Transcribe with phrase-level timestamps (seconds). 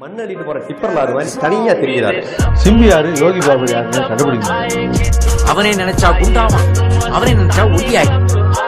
[0.00, 2.20] மண் அள்ளிட்டு போற டிப்பர் லாரி மாதிரி தனியா தெரிகிறாரு.
[2.62, 5.06] சிம்பி யாரு யோகி பாபு யாருன்னு கண்டுபிடிக்க முடியாது.
[5.50, 6.66] அவனை நினைச்சா குண்டாவான்
[7.16, 8.10] அவனை நினைச்சா ஒல்லியாய்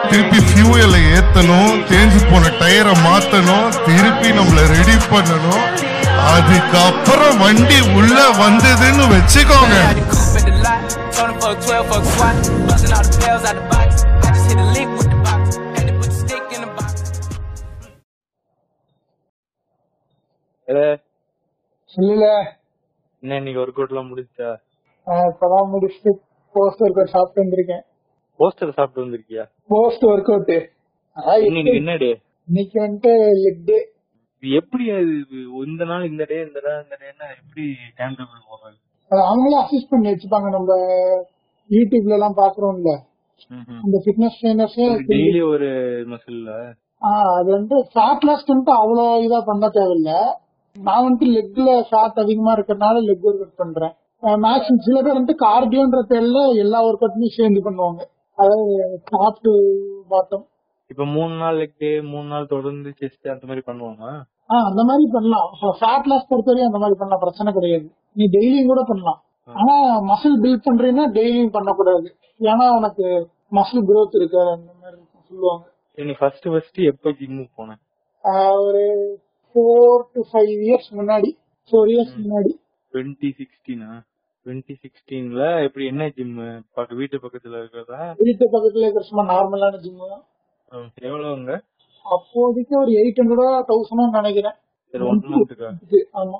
[0.09, 5.63] திருப்பி ஃபியூயலை ஏத்தணும் தேஞ்சு போன டயரை மாத்தணும் திருப்பி நம்மள ரெடி பண்ணணும்.
[6.33, 9.77] அதுக்கப்புறம் வண்டி உள்ள வந்ததுன்னு வச்சுக்கோங்க.
[20.71, 21.10] Coupe
[21.91, 22.47] at the lot,
[23.23, 23.51] Tony fuck 12, fuck SWAT, busting all the bells out the box.
[23.51, 23.51] I just hit a lick with the box, had to put the stick in the
[23.51, 23.51] box.
[23.51, 24.49] இல்ல என்ன இன்னைக்கு work out எல்லாம் முடிச்சா
[25.31, 26.11] இப்பதான் முடிச்சுட்டு
[26.55, 27.83] post work out சாப்பிட்டு வந்திருக்கேன்.
[28.39, 29.43] Poster சாப்பிட்டு வந்திருக்கியா?
[29.73, 30.51] போஸ்ட் ஒர்க் அவுட்
[31.47, 32.11] இன்னைக்கு என்ன டே
[32.47, 33.13] இன்னைக்கு வந்துட்டு
[33.43, 33.77] லெக் டே
[34.43, 34.83] எப்படி
[35.71, 37.65] இந்த நாள் இந்த டே இந்த டே இந்த டேன்னா எப்படி
[37.99, 38.77] டைம் டேபிள் போடுறது?
[39.11, 40.47] அது அவங்களே அசிஸ்ட் பண்ணி வச்சுப்பாங்க.
[40.57, 40.71] நம்ம
[41.69, 42.91] யூடியூப்ல எல்லாம் பாக்குறோம்ல.
[43.83, 45.69] அந்த ஃபிட்னஸ் ட்ரைனர்ஸே டெய்லி ஒரு
[46.13, 46.51] மசில்ல
[47.37, 50.11] அது வந்து ஃபேட் வந்துட்டு அவ்வளவு இதா பண்ண தேவையில்ல.
[50.79, 53.93] நான் வந்துட்டு லெக்ல ஃபேட் அதிகமா இருக்கறனால லெக் ஒர்க் அவுட் பண்றேன்
[54.43, 58.01] மேக்ஸிமம் சில பேர் வந்துட்டு கார்டியோன்ற பேர்ல எல்லா ஒர்க் அவுட்டுமே சேர்ந்து பண்ணுவாங்க.
[58.37, 58.75] அதாவது
[59.09, 59.53] டாப் டு
[60.09, 60.43] பாட்டம்
[60.89, 64.03] இப்ப மூணு நாள் லெக் டே மூணு நாள் தொடர்ந்து செஸ்ட் அந்த மாதிரி பண்ணுவாங்க
[64.53, 65.49] ஆஹ் அந்த மாதிரி பண்ணலாம்.
[65.79, 67.19] ஃபேட் லாஸ் பொறுத்தவரையும் அந்த மாதிரி பண்ணலாம்.
[67.19, 67.85] பிரச்சனை கிடையாது.
[68.13, 69.19] நீ டெய்லியும் கூட பண்ணலாம்.
[69.47, 69.75] ஆனா
[70.09, 72.09] மசில் பில்ட் பண்றீங்கன்னா டெய்லியும் பண்ணக்கூடாது.
[72.39, 73.05] ஏன்னா உனக்கு
[73.51, 74.97] மசில் growth இருக்கு அந்த மாதிரி
[75.29, 75.63] சொல்லுவாங்க.
[75.97, 77.81] நீ ஃபர்ஸ்ட் ஃபர்ஸ்ட் எப்ப ஜிம்முக்கு போனேன்
[78.65, 78.83] ஒரு
[79.51, 81.29] ஃபோர் டு ஃபைவ் இயர்ஸ் முன்னாடி
[81.71, 82.51] ஃபோர் இயர்ஸ் முன்னாடி.
[82.93, 83.89] டுவெண்ட்டி சிக்ஸ்டீனா
[84.45, 86.37] டுவெண்ட்டி சிக்ஸ்டீன்ல எப்படி என்ன ஜிம்
[86.99, 87.99] வீட்டு பக்கத்துல இருக்கிறதா?
[88.21, 90.01] வீட்டு பக்கத்துல இருக்கிற சும்மா நார்மலான ஜிம்
[91.07, 91.53] எவ்வளவுங்க?
[92.05, 94.57] அப்போதைக்கு ஒரு எயிட் ஹண்ட்ரடா தௌசண்ட் நினைக்கிறேன்.
[94.93, 95.69] ஒன் மந்த்துக்கா
[96.21, 96.39] ஆமா.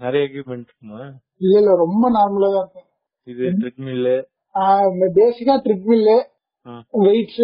[0.00, 1.00] நிறைய எக்யூப்மெண்ட் இருக்குமா?
[1.40, 2.86] இல்ல இல்ல ரொம்ப நார்மலா தான் இருக்கும்
[3.26, 4.14] இது ட்ரெட்மில்லு
[5.16, 6.16] பேசிக்கா ட்ரிட்மில்லு
[7.04, 7.42] வெயிட்ஸ்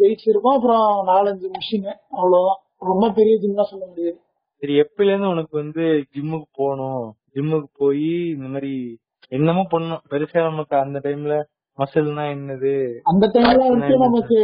[0.00, 2.60] வெயிட்ஸ் இருக்கும் அப்புறம் நாலஞ்சு மிஷின் அவ்வளவுதான்.
[2.86, 4.18] ரொம்ப பெரிய ஜிம் தான் சொல்ல முடியாது.
[4.62, 5.84] சரி எப்பல இருந்து உனக்கு வந்து
[6.14, 7.04] ஜிம்முக்கு போகணும்?
[7.34, 8.72] ஜிம்முக்கு போய் இந்த மாதிரி
[9.32, 10.04] என்னமோ பண்ணணும்.
[10.10, 11.36] பெருசா நமக்கு அந்த டைம்ல
[11.78, 12.74] மசில்னா என்னது?
[13.10, 14.38] அந்த டைம்ல வந்துட்டு நமக்கு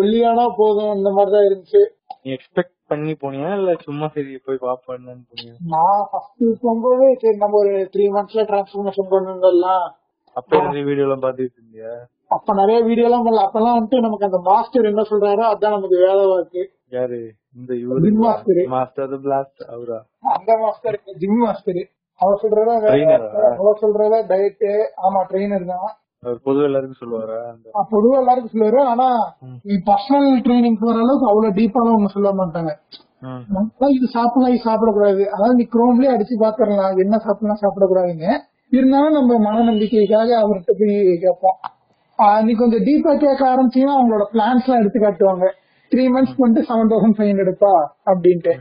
[0.00, 1.82] ஒல்லியானா போதும் அந்த மாதிரிதான் இருந்துச்சு.
[2.22, 3.48] நீ எக்ஸ்பெக்ட் பண்ணி போனியா?
[3.58, 5.54] இல்ல சும்மா சரி போய் பாப்பான்னு போனியா?
[5.74, 9.84] நான் ஃபர்ஸ்ட் போகும்போது சரி நம்ம ஒரு த்ரீ மந்த்ஸ்ல டிரான்ஸ்ஃபர்மேஷன் கொண்டு வந்துடலாம்
[10.36, 11.92] அப்ப இருந்து வீடியோ எல்லாம் பாத்துட்டு இருந்தியா?
[12.36, 13.44] அப்ப நிறைய வீடியோ எல்லாம் பண்ணல.
[13.46, 16.62] அப்பெல்லாம் வந்துட்டு நமக்கு அந்த மாஸ்டர் என்ன சொல்றாரோ அதான் நமக்கு வேலை இருக்கு
[16.96, 17.20] யாரு?
[17.56, 17.72] இந்த
[18.04, 18.52] Gym master.
[18.52, 19.98] இவரு மாஸ்டர் பிளாஸ்ட் அவரா?
[20.34, 21.82] அந்த மாஸ்டர் ஜிம் மாஸ்டர்.
[22.20, 22.74] அவர் சொல்றதா?
[23.62, 24.64] அவர் சொல்றதா டயட்
[25.06, 25.90] ஆமா ட்ரெயினர் தான்.
[26.24, 27.38] அவர் பொதுவா எல்லாருக்கும் சொல்லுவாரா?
[27.94, 28.80] பொதுவா எல்லாருக்கும் சொல்லுவாரு.
[28.92, 29.06] ஆனா
[29.88, 32.72] பர்சனல் ட்ரைனிங் போற அளவுக்கு அவ்வளவு டீப்பாலாம் ஒண்ணு சொல்ல மாட்டாங்க.
[33.96, 35.22] இது சாப்பிடலாம் இது சாப்பிடக்கூடாது.
[35.34, 38.30] அதாவது நீ குரோம்லயே அடிச்சு பாத்துரலாம் என்ன சாப்பிடலாம் சாப்பிடக்கூடாதுன்னு.
[38.76, 41.58] இருந்தாலும் நம்ம மன நம்பிக்கைக்காக அவர்கிட்ட போய் கேட்போம்.
[42.46, 45.46] நீ கொஞ்சம் டீப்பா கேட்க ஆரம்பிச்சீங்கன்னா அவங்களோட பிளான்ஸ் எல்லாம் எடுத்து காட்டுவாங்க.
[45.92, 47.72] த்ரீ மந்த்ஸ் பண்ணிட்டு செவன் தௌசண்ட் ஃபைவ் ஹண்ட்ரட்ப்பா
[48.10, 48.54] அப்படின்ட்டு.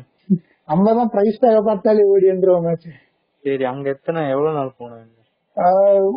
[0.70, 2.90] நம்ம தான் பிரைஸ் டேக பார்த்தாலே ஓடி வந்துருவோம் மேட்ச்
[3.44, 5.18] சரி அங்க எத்தனை எவ்வளவு நாள் போனாங்க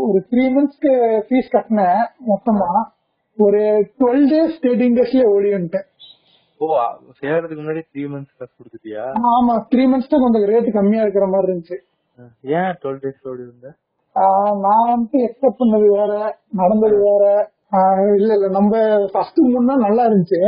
[0.07, 0.91] ஒரு த்ரீ மந்த்ஸ்க்கு
[1.29, 2.69] ஃபீஸ் கட்டினேன் மொத்தமா
[3.39, 3.61] ஒரு
[4.01, 5.87] டுவெல் டேஸ் தேர்ட்டின் டேஸ்லயே ஓடி வந்துட்டேன்.
[6.61, 6.67] ஓ
[7.21, 9.05] சேர்றதுக்கு முன்னாடி த்ரீ மந்த்ஸ் காசு கொடுத்துட்டியா?
[9.33, 11.79] ஆமா த்ரீ மந்த்ஸ் தான் கொஞ்சம் ரேட் கம்மியா இருக்கிற மாதிரி இருந்துச்சு.
[12.59, 13.71] ஏன் டுவெல் டேஸ் ஓடி இருந்த
[14.65, 16.13] நான் வந்து எக்ஸ்பெக்ட் பண்ணது வேற
[16.61, 17.25] நடந்தது வேற.
[18.21, 18.73] இல்ல இல்ல நம்ம
[19.15, 20.41] ஃபர்ஸ்ட் நாள் நல்லா இருந்துச்சு.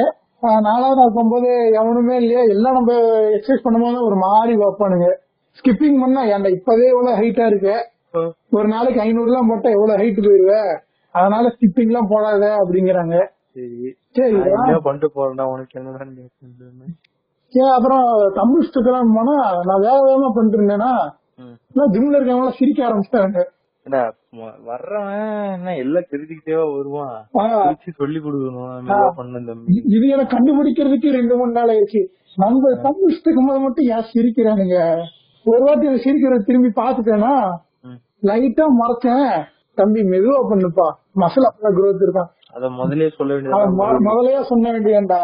[0.66, 2.42] நாலாவது நாள் போகும்போது எவனுமே இல்லையா.
[2.54, 2.92] எல்லாம் நம்ம
[3.36, 5.08] எக்ஸசைஸ் பண்ணும்போது ஒரு மாதிரி பார்ப்பானுங்க
[5.58, 7.74] ஸ்கிப்பிங் பண்ணா ஏன்டா இப்பவே இவ்வளவு ஹைட்டா இருக்கு?
[8.50, 10.54] ஒரு நாளைக்கு ஐநூறு எல்லாம் போட்டா எவ்வளவு ஹைட் போயிருவ?
[11.14, 13.16] அதனால ஸ்கிப்பிங் எல்லாம் போடாத அப்படிங்கிறாங்க.
[14.16, 14.36] சரி.
[14.86, 15.08] பண்ணிட்டு
[15.52, 16.02] உனக்கு என்னதான்
[17.76, 18.04] அப்புறம்
[18.68, 19.36] ஸ்டுக்கெல்லாம் போனா
[19.68, 20.92] நான் வேக வேகமா பண்ணிட்டு இருந்தேன்னா.
[21.94, 23.40] ஜிம்ல இருக்கவங்க சிரிக்க ஆரம்பிச்சிட்டாங்க.
[23.90, 26.02] வ- வர்றவன் என்ன எல்லாம்
[26.46, 27.26] வருவான்.
[27.96, 32.06] சொல்லி கொடுக்கணும் பண்ண தம்பி இ- இது எனக்கு கண்டுபிடிக்கிறதுக்கு ரெண்டு மூணு நாள் ஆயிடுச்சு.
[32.36, 35.02] நம்ம தம்பிள் ஸ்டுக்கும் போது மட்டும் ஏன் சிரிக்கிறானுங்க?
[35.44, 37.56] ஒரு வாட்டி அதை சிரிக்கிறத திரும்பி பாத்துட்டேன்னா.
[38.22, 40.92] லைட்டா மறைச்சேன் தம்பி மெதுவா பண்ணுப்பா.
[41.12, 42.28] மசாலா growth இருக்கான்.
[42.52, 45.20] அத முதல்லயே சொல்ல வேண்டியது முதல்லயே சொன்ன வேண்டியண்டா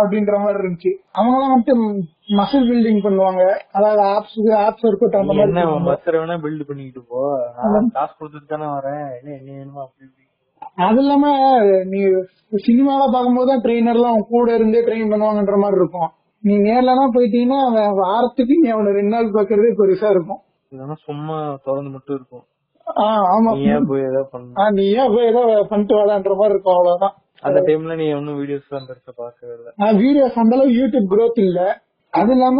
[0.00, 0.92] அப்படின்ற மாதிரி இருந்துச்சு.
[1.12, 1.74] அவங்க எல்லாம் வந்துட்டு
[2.38, 3.42] மசில் பில்டிங் பண்ணுவாங்க.
[3.72, 4.36] அதாவது ஆப்ஸ்
[4.66, 5.64] ஆப்ஸ் அவுட் அந்த மாதிரி.
[5.90, 7.22] பஸ்ஸர வேணா பில்ட் பண்ணிக்கிட்டு போ.
[7.74, 9.06] நான் காசு கொடுத்துட்டு தானே வரேன்.
[9.18, 10.24] என்ன என்ன வேணுமோ அப்படி
[10.86, 11.26] அது இல்லாம
[11.84, 12.00] நீ
[12.66, 16.10] சினிமால பாக்கும்போது தான் ட்ரெயினர் எல்லாம் கூட இருந்தே ட்ரெயின் பண்ணுவாங்கன்ற மாதிரி இருக்கும்.
[16.42, 20.40] நீ நேர்லலாம் போயிட்டீங்கன்னா அவன் வாரத்துக்கு நீ அவனை ரெண்டு நாள் பாக்குறதே பெருசா இருக்கும்.
[20.72, 22.44] இதெல்லாம் சும்மா திறந்து மட்டும் இருக்கும்.
[23.34, 23.50] ஆமா.
[23.58, 27.14] நீ ஏன் போய் ஏதாவது பண்ணிட்டு வாடான்ற மாதிரி இருக்கும் அவ்வளவுதான்.
[27.46, 29.68] அந்த டைம்ல நீ ஒன்னும் வீடியோஸ் எல்லாம் பெருசா பாக்கவே இல்ல.
[30.00, 31.60] வீடியோஸ் அந்த அளவுக்கு யூடியூப் growth இல்ல.
[32.12, 32.58] அது இல்லாம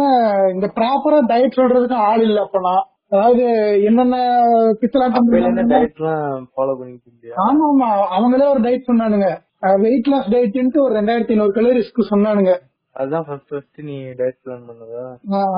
[0.53, 3.43] இந்த ப்ராப்பரா டயட் சொல்றதுக்கு ஆள் இல்ல அப்பலாம் அதாவது
[3.87, 4.15] என்னென்ன
[7.45, 7.89] ஆமா ஆமா.
[8.15, 9.27] அவங்களே ஒரு டயட் சொன்னானுங்க.
[9.83, 12.51] வெயிட் லாஸ் டயட்ன்ட்டு ஒரு ரெண்டாயிரத்தி ஐநூறு கலோரிஸ்க்கு சொன்னானுங்க.
[12.95, 15.03] அதுதான் ஃபர்ஸ்ட் ஃபர்ஸ்ட் நீ டயட் பிளான் பண்ணதா?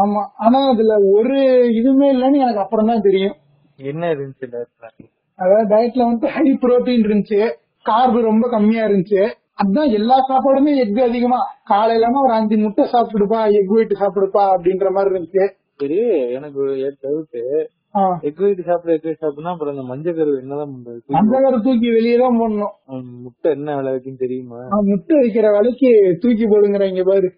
[0.04, 0.24] ஆமா.
[0.38, 1.38] ஆனா அதுல ஒரு
[1.80, 3.36] இதுவுமே இல்லைன்னு எனக்கு அப்புறம் தான் தெரியும்.
[3.80, 4.98] என்ன இருந்துச்சு டயட் பிளான்
[5.40, 7.42] அதாவது டயட்ல வந்து ஹை புரோட்டீன் இருந்துச்சு.
[7.84, 9.34] கார்பு ரொம்ப கம்மியா இருந்துச்சு.
[9.64, 11.40] அதான் எல்லா சாப்பாடுமே எக் அதிகமா.
[11.70, 15.50] காலையிலனா ஒரு அஞ்சு முட்டை சாப்பிடுப்பா எக் ஒயிட் சாப்பிடுப்பா அப்படின்ற மாதிரி இருந்துச்சு.
[15.76, 15.98] சரி
[16.32, 20.70] எனக்கு ஒரு டவுட் ஆஹ் எக் ஒயிட் சாப்பிட எக் ஒயிட் சாப்பிடனா அப்புறம் அந்த மஞ்சள் கரு என்னதான்
[20.70, 22.74] பண்றது தூக்கி அந்த கரை தூக்கி வெளியே தான் போடணும்.
[23.22, 24.58] முட்டை என்ன விலை இருக்குன்னு தெரியுமா?
[24.70, 27.32] முட்டை வைக்கிற விலைக்கு தூக்கி போடுங்கிறாங்க பாரு.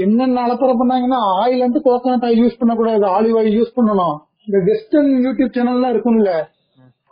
[0.00, 3.06] என்னென்ன அலப்பறை பண்ணாங்கன்னா ஆயில் வந்து கோகனட் ஆயில் யூஸ் பண்ணக்கூடாது.
[3.06, 4.16] ஆலிவ் ஆயில் யூஸ் பண்ணணும்.
[4.46, 6.44] இந்த வெஸ்டர்ன் யூடியூப் சேனல்லாம் இருக்கும்ல.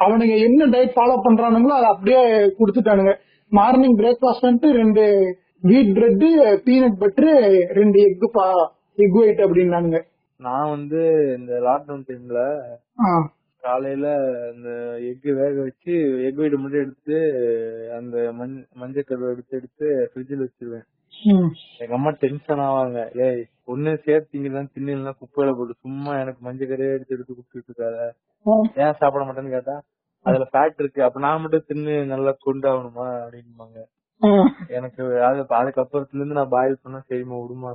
[0.05, 2.21] அவனுங்க என்ன டயட் ஃபாலோ பண்றானுங்களோ அதை அப்படியே
[2.59, 3.15] கொடுத்துட்டானுங்க.
[3.53, 5.05] மார்னிங் பிரேக்ஃபாஸ்ட் வந்துட்டு ரெண்டு
[5.71, 6.27] வீட் பிரெட்
[6.67, 7.33] பீனட் பட்டர்
[7.79, 8.47] ரெண்டு எக் பா
[9.05, 10.01] எக் ஒயிட் அப்படின்னானுங்க.
[10.41, 11.01] நான் வந்து
[11.39, 12.43] இந்த லாக்டவுன் டைம்ல
[13.63, 14.07] காலையில
[14.55, 14.71] இந்த
[15.09, 15.95] எக் வேக வச்சு
[16.27, 17.17] எக் ஒயிட் மட்டும் எடுத்து
[17.97, 20.87] அந்த மஞ்ச மஞ்சள் கருவை எடுத்து எடுத்து ஃப்ரிட்ஜில் வச்சிருவேன்.
[21.83, 22.99] எங்க அம்மா டென்ஷன் ஆவாங்க.
[23.27, 27.99] ஏய் ஒண்ணு சேர்த்தீங்கதான் தின்னு குப்பையில போட்டு சும்மா எனக்கு மஞ்சள் கரையே எடுத்து எடுத்து குடுத்துட்டு இருக்காத.
[28.77, 29.77] ஏன் சாப்பிட மாட்டேன்னு கேட்டா
[30.27, 31.01] அதுல ஃபேட் இருக்கு.
[31.03, 33.79] அப்ப நான் மட்டும் தின்னு நல்லா கொண்டாகணுமா அப்படின்பாங்க
[34.21, 37.73] ஆஹ் எனக்கு அது அதுக்கப்புறத்துல இருந்து நான் பாயில் பண்ணா சரிமா விடுமா.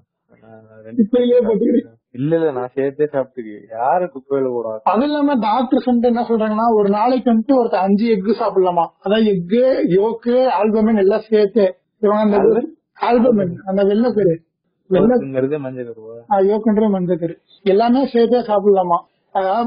[2.13, 6.89] இல்ல இல்ல நான் சேர்த்தே சாப்பிட்டுக்கு யாரு குப்பையில போடா அது இல்லாம டாக்டர்ஸ் வந்து என்ன சொல்றாங்கன்னா ஒரு
[6.89, 8.85] நாளைக்கு வந்துட்டு ஒருத்தர் அஞ்சு எக் சாப்பிடலாமா?
[9.05, 9.61] அதான் எக்கு
[9.95, 11.65] யோக்கு ஆல்பமின் எல்லாம் சேர்த்து.
[12.01, 12.39] இவங்க
[12.97, 14.35] ஆல்பமின் அந்த வெள்ளை பேரு
[14.89, 16.15] வெள்ளை யோக்குங்கிறது மஞ்சள் கருவா?
[16.49, 17.35] யோக்குன்ற மஞ்சக்கரு
[17.65, 18.97] எல்லாமே சேர்த்தே சாப்பிடலாமா?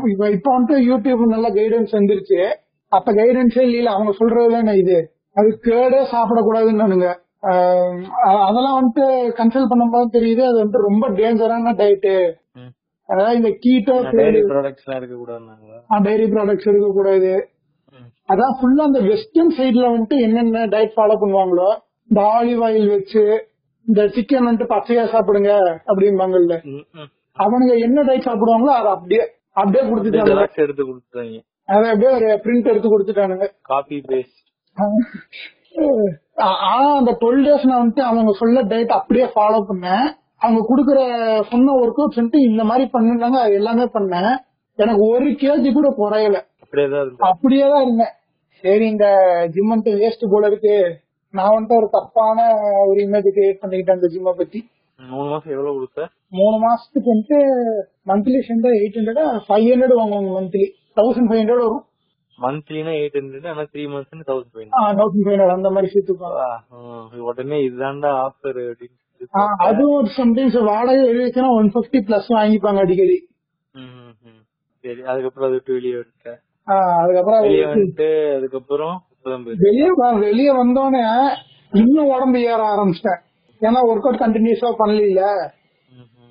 [0.07, 2.41] இப்ப இப்ப வந்துட்டு யூடியூப் நல்ல கைடன்ஸ் வந்துருச்சு.
[2.93, 4.99] அப்ப கைடன்ஸே இல்ல அவங்க சொல்றதுதானே இது?
[5.37, 7.13] அது கேடே சாப்பிடக்கூடாதுன்னு
[8.43, 9.05] அதெல்லாம் வந்துட்டு
[9.39, 12.15] கன்சல்ட் பண்ணும்போது தெரியுது அது வந்து ரொம்ப டேஞ்சரான டயட்டு.
[13.09, 17.33] அதாவது இந்த கீட்டோ டைரி ப்ராடக்ட்ஸ் இருக்க கூடாதுனாங்களா டைரி ப்ராடக்ட்ஸ் எடுக்கக்கூடாது
[17.95, 18.09] ம்.
[18.29, 21.69] அதான் ஃபுல்லா அந்த வெஸ்டர்ன் சைடுல வந்துட்டு என்னென்ன டயட் ஃபாலோ பண்ணுவாங்களோ
[22.11, 23.23] இந்த ஆலிவ் ஆயில் வச்சு
[23.87, 25.51] இந்த சிக்கன் வந்துட்டு பச்சையா சாப்பிடுங்க
[25.91, 26.55] அப்படிம்பாங்கல்ல.
[27.45, 29.25] அவனுங்க என்ன டயட் சாப்பிடுவாங்களோ அதை அப்படியே
[29.61, 31.39] அப்படியே கொடுத்துட்டாங்க எடுத்து கொடுத்துட்டாங்க.
[31.75, 33.47] அதை அப்படியே ஒரு பிரிண்ட் எடுத்து கொடுத்துட்டானுங்க.
[33.71, 34.43] காபி பேஸ்ட்
[36.71, 40.07] ஆனா அந்த டுவெல் டேஸ் நான் வந்துட்டு அவங்க சொல்ல டயட் அப்படியே ஃபாலோ பண்ணேன்.
[40.43, 41.01] அவங்க குடுக்கற
[41.53, 44.33] சொன்ன ஒர்க் அவுட்ஸ் வந்துட்டு இந்த மாதிரி பண்ணுனாங்க அது எல்லாமே பண்ணேன்.
[44.79, 46.39] எனக்கு ஒரு கேஜி கூட குறையல.
[46.63, 48.15] அப்படியே தான் இருக்கு அப்படியே தான் இருந்தேன்.
[48.65, 49.07] சரி இந்த
[49.55, 50.77] ஜிம் வந்துட்டு வேஸ்ட் போல இருக்கு.
[51.39, 52.39] நான் வந்துட்டு ஒரு தப்பான
[52.91, 54.61] ஒரு இமேஜ் கிரியேட் பண்ணிக்கிட்டேன் அந்த ஜிம்மை பத்தி.
[54.99, 56.03] மூணு மாசம் எவ்வளவு கொடுத்த?
[56.39, 57.39] மூணு மாசத்துக்கு வந்துட்டு
[58.11, 60.67] மந்த்லி சேர்ந்தா எயிட் ஹண்ட்ரட் ஃபைவ் ஹண்ட்ரட் வாங்குவாங்க மந்த்லி
[60.99, 61.85] தௌசண்ட் ஃபைவ் ஹண்ட்ரட் வரும்.
[62.39, 66.41] மந்த்லினா எயிட் ஹண்ட்ரட் ஆனா three months thousand five thousand five hundred அந்த மாதிரி சேர்த்துப்பாங்க
[67.31, 69.05] உடனே இதுதான்டா ஆஃபர் அப்படின்னு
[69.67, 73.17] அதுவும் சம்டைம்ஸ் வாடகை எழுதிச்சுன்னா ஒன் பிப்டி பிளஸ் வாங்கிப்பாங்க அடிக்கடி.
[74.85, 76.39] சரி அதுக்கப்புறம் அது வெளியே வந்துட்டேன்
[77.03, 78.97] அதுக்கப்புறம் அது வெளியே வந்துட்டு அதுக்கப்புறம்.
[79.65, 79.89] வெளியே
[80.19, 81.05] வெளியே வந்தோடனே
[81.73, 83.21] இன்னும் உடம்பு ஏற ஆரம்பிச்சிட்டேன்.
[83.61, 85.23] ஏன்னா ஒர்க் அவுட் கண்டினியூஸா பண்ணல.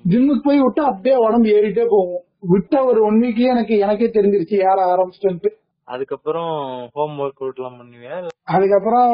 [0.04, 2.22] ஜிம்முக்கு போய் விட்டா அப்படியே உடம்பு ஏறிட்டே போகும்.
[2.40, 5.50] விட்ட ஒரு ஒன் வீக்லயே எனக்கு எனக்கே தெரிஞ்சிருச்சு ஏற ஆரம்பிச்சிட்டு
[5.84, 6.52] அதுக்கப்புறம்
[6.92, 8.26] ஹோம் ஒர்க் அவுட் எல்லாம் பண்ணுவியா?
[8.44, 9.10] அதுக்கப்புறம்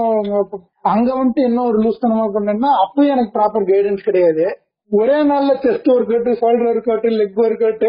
[0.82, 4.58] அங்க வந்துட்டு என்ன ஒரு லூஸ் தனமா பண்ணேன்னா அப்பயும் எனக்கு ப்ராப்பர் கைடன்ஸ் கிடையாது.
[4.90, 7.36] ஒரே நாள்ல chest workout shoulder workout leg
[7.66, 7.84] workout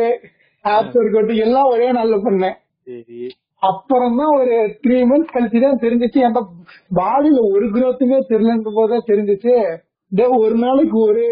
[0.66, 2.58] abs workout எல்லாம் ஒரே நாள்ல பண்ணேன்.
[2.84, 3.30] சரி.
[3.70, 6.20] அப்புறம் தான் ஒரு த்ரீ மந்த்ஸ் கழிச்சு தான் தெரிஞ்சிச்சு.
[6.30, 6.40] அந்த
[7.00, 9.56] பாடியில ஒரு growthமே தெரியலன்ற போதுதான் தெரிஞ்சிச்சு.
[10.46, 11.24] ஒரு நாளைக்கு ஒரு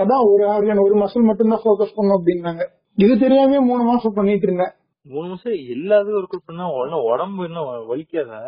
[0.00, 2.64] அதான் ஒரு organ, ஒரு மசில் மட்டும் தான் ஃபோக்கஸ் பண்ணும் அப்படின்னாங்க.
[3.04, 4.74] இது தெரியாம மூணு மாசம் பண்ணிட்டு இருந்தேன்.
[5.06, 8.42] மூணு மாசம் எல்லாத்துக்கும் ஒர்க் அவுட் பண்ணா உடனே உடம்பு என்ன வலிக்காதா?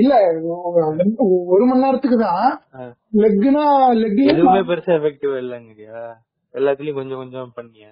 [0.00, 0.14] இல்ல
[1.54, 2.46] ஒரு மணி நேரத்துக்கு தான்.
[3.22, 3.64] லெக்னா
[4.02, 6.00] லெக் எதுவுமே பெருசா எஃபெக்டிவா இல்லங்கறியா?
[6.58, 7.90] எல்லாத்துலயும் கொஞ்சம் கொஞ்சம் பண்ணியா?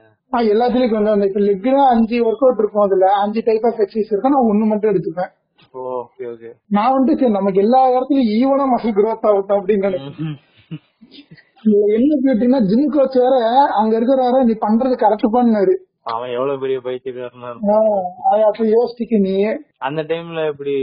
[0.52, 3.08] எல்லாத்துலயும் கொஞ்சம் இப்ப லெக்னா அஞ்சு ஒர்க் அவுட் இருக்கும் அதுல.
[3.22, 5.32] அஞ்சு டைப் ஆஃப் எக்ஸசைஸ் இருக்கும் நான் ஒண்ணு மட்டும் எடுத்துப்பேன்.
[6.76, 9.90] நான் வந்து சரி நமக்கு எல்லா இடத்துலயும் ஈவனா மசில் growth ஆகட்டும் அப்படின்னு
[11.64, 13.36] இதுல என்ன கேட்டீங்கன்னா ஜிம் கோச் வேற
[13.80, 15.74] அங்க இருக்கிறாரு நீ பண்றது கரெக்ட் பண்ணாரு.
[16.12, 17.48] அவன் எவ்வளவு பெரிய பைத்தியக்காரனா
[18.48, 19.32] அப்ப யோசிக்க நீ.
[19.86, 20.74] அந்த டைம்ல எப்படி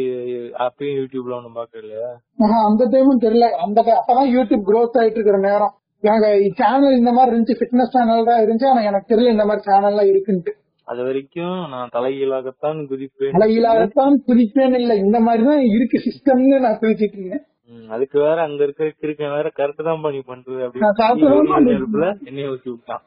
[0.66, 2.08] அப்பயும் யூடியூப்ல ஒண்ணும் பாக்கலையா
[2.40, 3.48] ஆஹா, அந்த டைமும் தெரியல.
[3.66, 5.74] அந்த அப்பதான் யூடியூப் growth ஆயிட்டு இருக்கிற நேரம்.
[6.04, 9.92] எனக்கு சேனல் இந்த மாதிரி இருந்துச்சு ஃபிட்னஸ் சேனல் தான் இருந்துச்சு ஆனா எனக்கு தெரியல இந்த மாதிரி சேனல்
[9.92, 10.54] எல்லாம் இருக்குன்ட்டு.
[10.88, 13.36] அது வரைக்கும் நான் தலைகீழாகத்தான் குதிப்பேன்.
[13.36, 17.46] அழகிலாகத்தான் குதிப்பேன் இல்ல இந்த மாதிரிதான் இருக்கு சிஸ்டம்னு நான் குதிச்சிட்டு இருந்தேன்
[17.90, 23.04] அதுக்கு வேற அங்க இருக்கிற கிறுக்கன் வேற கரெக்ட் தான் பண்ணி பண்றது அப்படின்னு என்னைய ஊத்தி விட்டான்.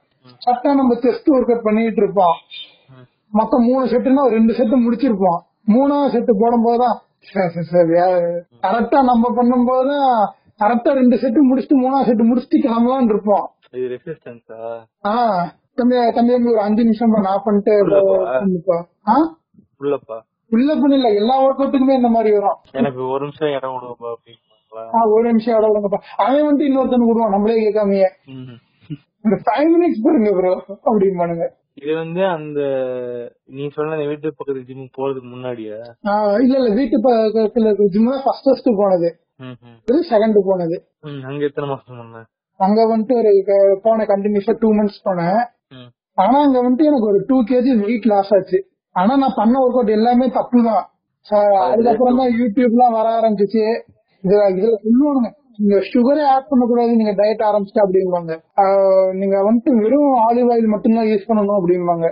[0.47, 2.37] கரெக்டா நம்ம செஸ்ட் ஒர்க் அவுட் பண்ணிட்டு இருப்போம்.
[2.91, 3.05] ம்.
[3.31, 5.41] மொத்தம் மூணு செட்டுனா ரெண்டு செட்டு முடிச்சிருப்போம்.
[5.69, 6.97] மூணாவது செட்டு போடும் போதுதான்
[8.63, 10.11] கரெக்டா நம்ம பண்ணும் போதுதான்
[10.61, 13.47] கரெக்டா ரெண்டு செட்டு முடிச்சுட்டு மூணாவது செட்டு முடிச்சுட்டு கிளம்பலாம்னு இருப்போம்.
[13.73, 14.59] இது ரெசிஸ்டன்ஸா
[15.11, 15.45] ஆஹ்
[15.79, 17.73] தம்பி தம்பி ஒரு அஞ்சு நிமிஷம் நான் பண்ணிட்டு
[19.81, 20.19] உள்ளப்பா.
[20.53, 22.59] உள்ள பண்ணல எல்லா ஒர்க் அவுட்டுக்குமே இந்த மாதிரி வரும்.
[22.79, 24.43] எனக்கு ஒரு நிமிஷம் இடம் விடுவப்பா அப்படின்னு
[25.15, 27.35] ஒரு நிமிஷம் ஆட விடுங்கப்பா அவன் வந்துட்டு இன்னொருத்தன் விடுவான்.
[27.35, 28.09] நம்மளே கேட்காமையே.
[29.25, 30.53] இந்த ஃபைவ் மினிட்ஸ் பாருங்க ப்ரோ
[30.87, 31.47] அப்படிம்பானுங்க
[31.81, 32.61] இது வந்து அந்த
[33.49, 35.79] நீ சொன்ன வீட்டு பக்கத்து ஜிம் போறதுக்கு முன்னாடியா?
[36.43, 36.69] இல்ல இல்ல.
[36.79, 39.09] வீட்டு பக்கத்துல ஜிம் தான் ஃபர்ஸ்ட் ஃபர்ஸ்ட் போனது.
[40.13, 40.77] செகண்ட் போனது.
[41.29, 42.25] அங்க எத்தனை மாசம் பண்ண
[42.61, 43.33] அங்க வந்துட்டு ஒரு
[43.87, 45.41] போன கண்டினியூஸா டூ மந்த்ஸ் போனேன்.
[46.25, 48.59] ஆனா அங்க வந்துட்டு எனக்கு ஒரு டூ கேஜி வெயிட் லாஸ் ஆச்சு.
[48.97, 50.85] ஆனா நான் பண்ண ஒர்க் அவுட் எல்லாமே தப்பு தான்
[51.71, 53.65] அதுக்கப்புறம் தான் யூடியூப்லாம் வர ஆரம்பிச்சிச்சு.
[54.25, 58.33] இதுல இதுல சொல்லுவானுங்க நீங்க சுகரே ஆட் பண்ணக்கூடாது நீங்க டயட் ஆரம்பிச்சிட்டா அப்படிம்பாங்க.
[59.21, 62.07] நீங்க வந்துட்டு வெறும் ஆலிவ் ஆயில் மட்டும்தான் யூஸ் பண்ணணும் அப்படிம்பாங்க.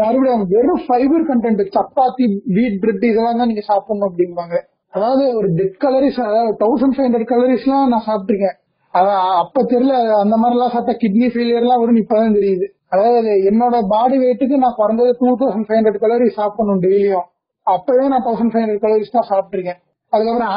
[0.00, 2.26] மறுபடியும் வெறும் fibre content chapati
[2.58, 4.56] wheat bread இதெல்லாம் தான் நீங்க சாப்பிடணும் அப்படிம்பாங்க.
[4.94, 8.56] அதாவது ஒரு டெட் கலரிஸ் அதாவது தௌசண்ட் ஃபைவ் ஹண்ட்ரட் கலரிஸ் எல்லாம் நான் சாப்பிட்டிருக்கேன்.
[8.94, 12.66] அதான் அப்ப தெரியல அந்த மாதிரி எல்லாம் சாப்பிட்டா கிட்னி ஃபெயிலியர் எல்லாம் வரும்னு இப்பதான் தெரியுது.
[12.94, 17.28] அதாவது என்னோட பாடி வெயிட்டுக்கு நான் குறைஞ்சது two thousand five hundred calories சாப்பிடணும் டெய்லியும்.
[17.66, 19.80] அப்பவே நான் தௌசண்ட் ஃபைவ் ஹண்ட்ரட் கலரிஸ் தான் சாப்பிட்டிருக்கேன்.
[20.12, 20.50] அதுக்கப்புறம்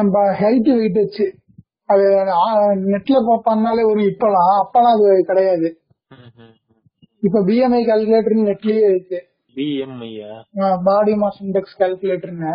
[0.00, 1.26] என் ஹெல்த் வெயிட் வச்சு.
[1.92, 2.04] அது
[2.92, 4.52] நெட்ல பண்ணாலே ஒரு இப்பலாம்.
[4.64, 5.68] அப்பலாம் அது கிடையாது.
[7.26, 9.18] இப்ப பிஎம்ஐ கால்குலேட்டர் நெட்லயே இருக்கு.
[9.60, 10.34] பிஎம்ஐயா
[10.90, 12.52] பாடி மாஸ் இண்டெக்ஸ் கால்குலேட்டர்னு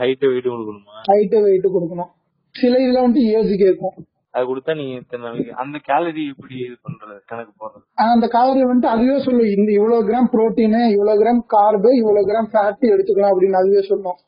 [0.00, 0.96] ஹைட் வெயிட் கொடுக்கணுமா?
[1.10, 2.10] ஹைட் வெயிட் கொடுக்கணும்.
[2.54, 3.94] சில இதுல வந்துட்டு ஏஜ் கேட்கும்.
[4.34, 5.28] அது கொடுத்தா நீ இத்தனை
[5.62, 7.84] அந்த கேலரி எப்படி இது பண்றது கணக்கு போடுறது?
[8.14, 12.84] அந்த காலரி வந்துட்டு அதுவே சொல்லும் இந்த இவ்வளவு கிராம் புரோட்டீன் இவ்வளவு கிராம் கார்பு இவ்வளவு கிராம் ஃபேட்
[12.94, 14.18] எடுத்துக்கலாம் அப்படின்னு அதுவே சொல்லும்.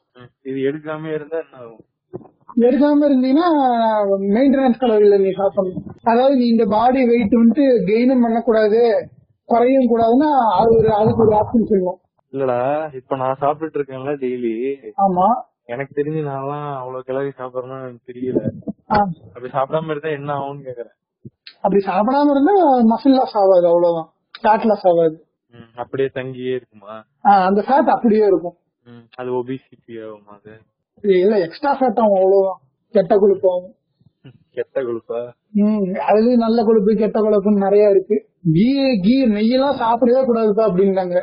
[0.51, 1.83] இது எடுக்காம இருந்தா என்ன ஆகும்?
[2.69, 3.49] எடுக்காம இருந்தீங்கன்னா
[4.37, 5.83] மெயின்டெனன்ஸ் கலோரியில நீ சாப்பிடணும்.
[6.11, 8.83] அதாவது நீ இந்த பாடி வெயிட் வந்துட்டு கெயினும் பண்ணக்கூடாது.
[9.49, 12.01] குறையும் கூடாதுன்னா அது ஒரு அதுக்கு ஒரு ஆப்ஷன் சொல்லுவோம்
[12.33, 12.59] இல்லடா
[12.95, 14.55] இப்ப நான் சாப்பிட்டுட்டு இருக்கேன்ல டெய்லி
[14.99, 15.27] ஆமா.
[15.67, 18.41] எனக்கு தெரிஞ்சு நான்லாம் அவ்வளவு கிளறி சாப்பிடறேன்னு எனக்கு தெரியல.
[19.29, 20.95] அப்படி சாப்பிடாம இருந்தா என்ன ஆகும்னு கேக்குறேன்.
[21.61, 22.55] அப்படி சாப்பிடாம இருந்தா
[22.93, 24.09] மசில் லாஸ் ஆகாது அவ்வளவுதான்.
[24.41, 25.17] ஃபேட் லாஸ் ஆகாது.
[25.77, 26.95] அப்படியே தங்கியே இருக்குமா?
[27.47, 28.57] அந்த ஃபேட் அப்படியே இருக்கும்.
[29.17, 30.55] அது ஒபிசிட்டி ஆகுமா அது?
[31.21, 32.61] இல்ல எக்ஸ்ட்ரா ஃபேட் ஆகும் அவ்வளவுதான்.
[32.95, 33.75] கெட்ட கொழுப்பு ஆகும்.
[34.59, 35.21] கெட்ட கொழுப்பா?
[36.09, 38.17] அதுலயும் நல்ல கொழுப்பு கெட்ட கொழுப்புன்னு நிறைய இருக்கு.
[38.55, 38.67] கீ
[39.05, 41.17] கீ நெய்யெல்லாம் சாப்பிடவே கூடாதுப்பா அப்படின்னாங்க.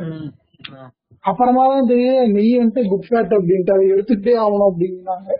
[1.29, 5.31] அப்புறமா தான் தெரியுது நெய் வந்துட்டு குட் ஃபேட் அப்படின்ட்டு அதை எடுத்துட்டே ஆகணும் அப்படின்னாங்க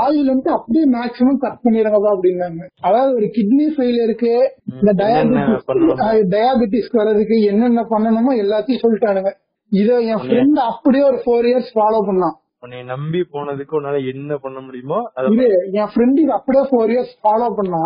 [0.00, 4.32] ஆயில் வந்துட்டு அப்படியே மேக்சிமம் கட் பண்ணிடுங்கப்பா அப்படின்னாங்க அதாவது ஒரு கிட்னி ஃபெயிலியருக்கு
[4.72, 4.92] இந்த?
[5.00, 9.32] டயாபிட்டிஸ் டயாபிட்டிஸ்க்கு வர்றதுக்கு என்னென்ன பண்ணணுமோ எல்லாத்தையும் சொல்லிட்டானுங்க.
[9.72, 12.36] இத என் ஃப்ரெண்ட் அப்படியே ஒரு ஃபோர் இயர்ஸ் ஃபாலோ பண்ணான்.
[12.62, 14.98] உன்னை நம்பி போனதுக்கு உன்னால என்ன பண்ண முடியுமோ
[15.34, 15.46] இது
[15.80, 17.84] என் ஃப்ரெண்ட் இது அப்படியே ஃபோர் இயர்ஸ் ஃபாலோ பண்ணா.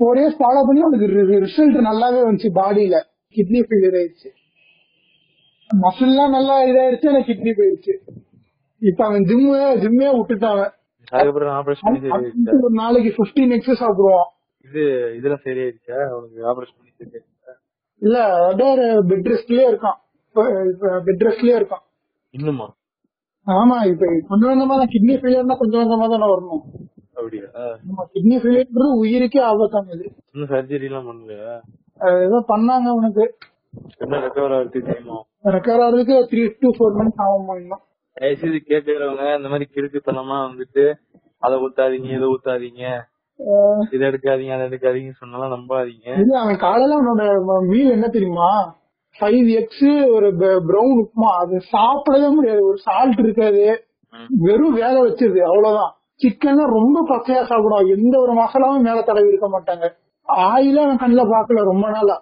[0.00, 1.06] ஃபோர் இயர்ஸ் ஃபாலோ பண்ணி அவனுக்கு
[1.46, 2.98] ரிசல்ட் நல்லாவே வந்துச்சு பாடியில
[3.36, 4.30] கிட்னி ஃபெயிலியர் ஆயிடுச்சு.
[5.70, 7.94] மசில்லாம் நல்லா இதாயிருச்சு எனக்கு கிட்னி போயிடுச்சு.
[8.82, 10.62] இப்ப அவன் ஜிம்மு ஜிம்மே விட்டுட்டான்.
[11.12, 14.28] அதுக்கப்புறம் ஆபரேஷன் ஒரு நாளைக்கு பிப்டீன் எக்ஸஸ் சாப்பிடுவான்.
[14.66, 14.82] இது
[15.18, 15.98] இதெல்லாம் சரியாயிடுச்சா?
[16.16, 17.22] உனக்கு ஆபரேஷன் பண்ணி
[18.02, 19.98] இல்ல அப்படியே பெட் ரெஸ்ட்லயே இருக்கான்.
[21.08, 21.84] பெட் ரெஸ்ட்லயே இருக்கான்.
[22.34, 22.66] இன்னுமா?
[23.46, 26.62] ஆமா இப்ப கொஞ்சம் கொஞ்சமா தான் கிட்னி ஃபெயிலியர்னா கொஞ்சம் கொஞ்சமா தானே வரணும்.
[27.18, 27.48] அப்படியா?
[28.14, 31.52] கிட்னி ஃபெயிலியர்ன்றது உயிருக்கே ஆபத்தானது இன்னும் சர்ஜரி எல்லாம் பண்ணலையா?
[32.26, 33.24] ஏதோ பண்ணாங்க உனக்கு.
[34.04, 34.54] என்ன ரெக்கவர்
[34.88, 35.26] டைம் ஆகும்?
[35.54, 37.82] ரெக்கவர் ஆகிறதுக்கு த்ரீ டு ஃபோர் மந்த்ஸ் ஆகும் இன்னும்
[38.16, 40.84] தயவுசெய்து கேட்டுக்கிறவங்க இந்த மாதிரி கிறுக்குத்தனமா வந்துட்டு
[41.42, 42.82] அதை ஊத்தாதீங்க இதை ஊத்தாதீங்க.
[43.94, 46.08] இதை எடுக்காதீங்க அதை எடுக்காதீங்க சொன்னாலும் நம்பாதீங்க.
[46.22, 47.22] இது அவன் காலையில அவனோட
[47.70, 48.48] மீல் என்ன தெரியுமா?
[49.18, 50.28] ஃபைவ் எக்ஸ் ஒரு
[50.66, 52.66] பிரவுன் உப்புமா அது சாப்பிடவே முடியாது.
[52.66, 53.64] ஒரு சால்ட் இருக்காது.
[54.28, 55.92] வெறும் வேக வச்சது அவ்வளவுதான்.
[56.22, 59.86] சிக்கன் ரொம்ப பச்சையா சாப்பிடுவான் எந்த ஒரு மசாலாவும் மேல தடவி இருக்க மாட்டாங்க.
[60.28, 62.16] ஆயில அவன் கண்ணுல பாக்கல ரொம்ப நாளா.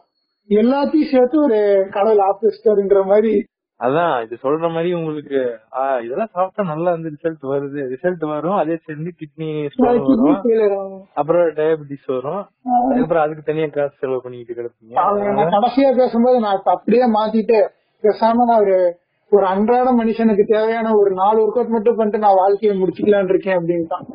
[0.49, 3.33] எல்லாத்தையும் சேர்த்து ஒரு கடவுள் ஆபிஸ்டர்ன்ற மாதிரி
[3.81, 5.39] அதான் இது சொல்ற மாதிரி உங்களுக்கு
[6.05, 7.81] இதெல்லாம் சாப்பிட்டா நல்லா வந்து ரிசல்ட் வருது.
[7.93, 9.49] ரிசல்ட் வரும் அதே சேர்ந்து கிட்னி
[10.63, 10.95] வரும்.
[11.15, 12.41] அப்புறம் டயபிட்டிஸ் வரும்.
[12.81, 14.95] அதுக்கப்புறம் அதுக்கு தனியா காசு செலவு பண்ணிக்கிட்டு கிடப்பீங்க.
[15.55, 17.59] கடைசியா பேசும்போது நான் இப்ப அப்படியே மாத்திட்டு
[18.05, 18.79] பேசாம நான் ஒரு
[19.33, 24.07] ஒரு அன்றாட மனுஷனுக்கு தேவையான ஒரு நாலு ஒர்க் அவுட் மட்டும் பண்ணிட்டு நான் வாழ்க்கையை முடிச்சுக்கலான் இருக்கேன் அப்படின்ட்டான்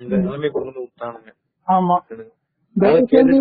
[0.00, 1.30] இந்த நிலைமை கொண்டு வந்து விட்டானுங்க.
[1.68, 1.96] ஆமா.
[2.76, 3.38] தயவு செஞ்சு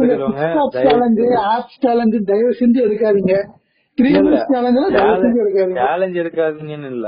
[1.51, 3.35] ஆப்ஸ் சேலஞ்சு தயவு செஞ்சு எடுக்காதீங்க.
[5.79, 7.07] சேலஞ்ச் எடுக்காதீங்கன்னு இல்ல.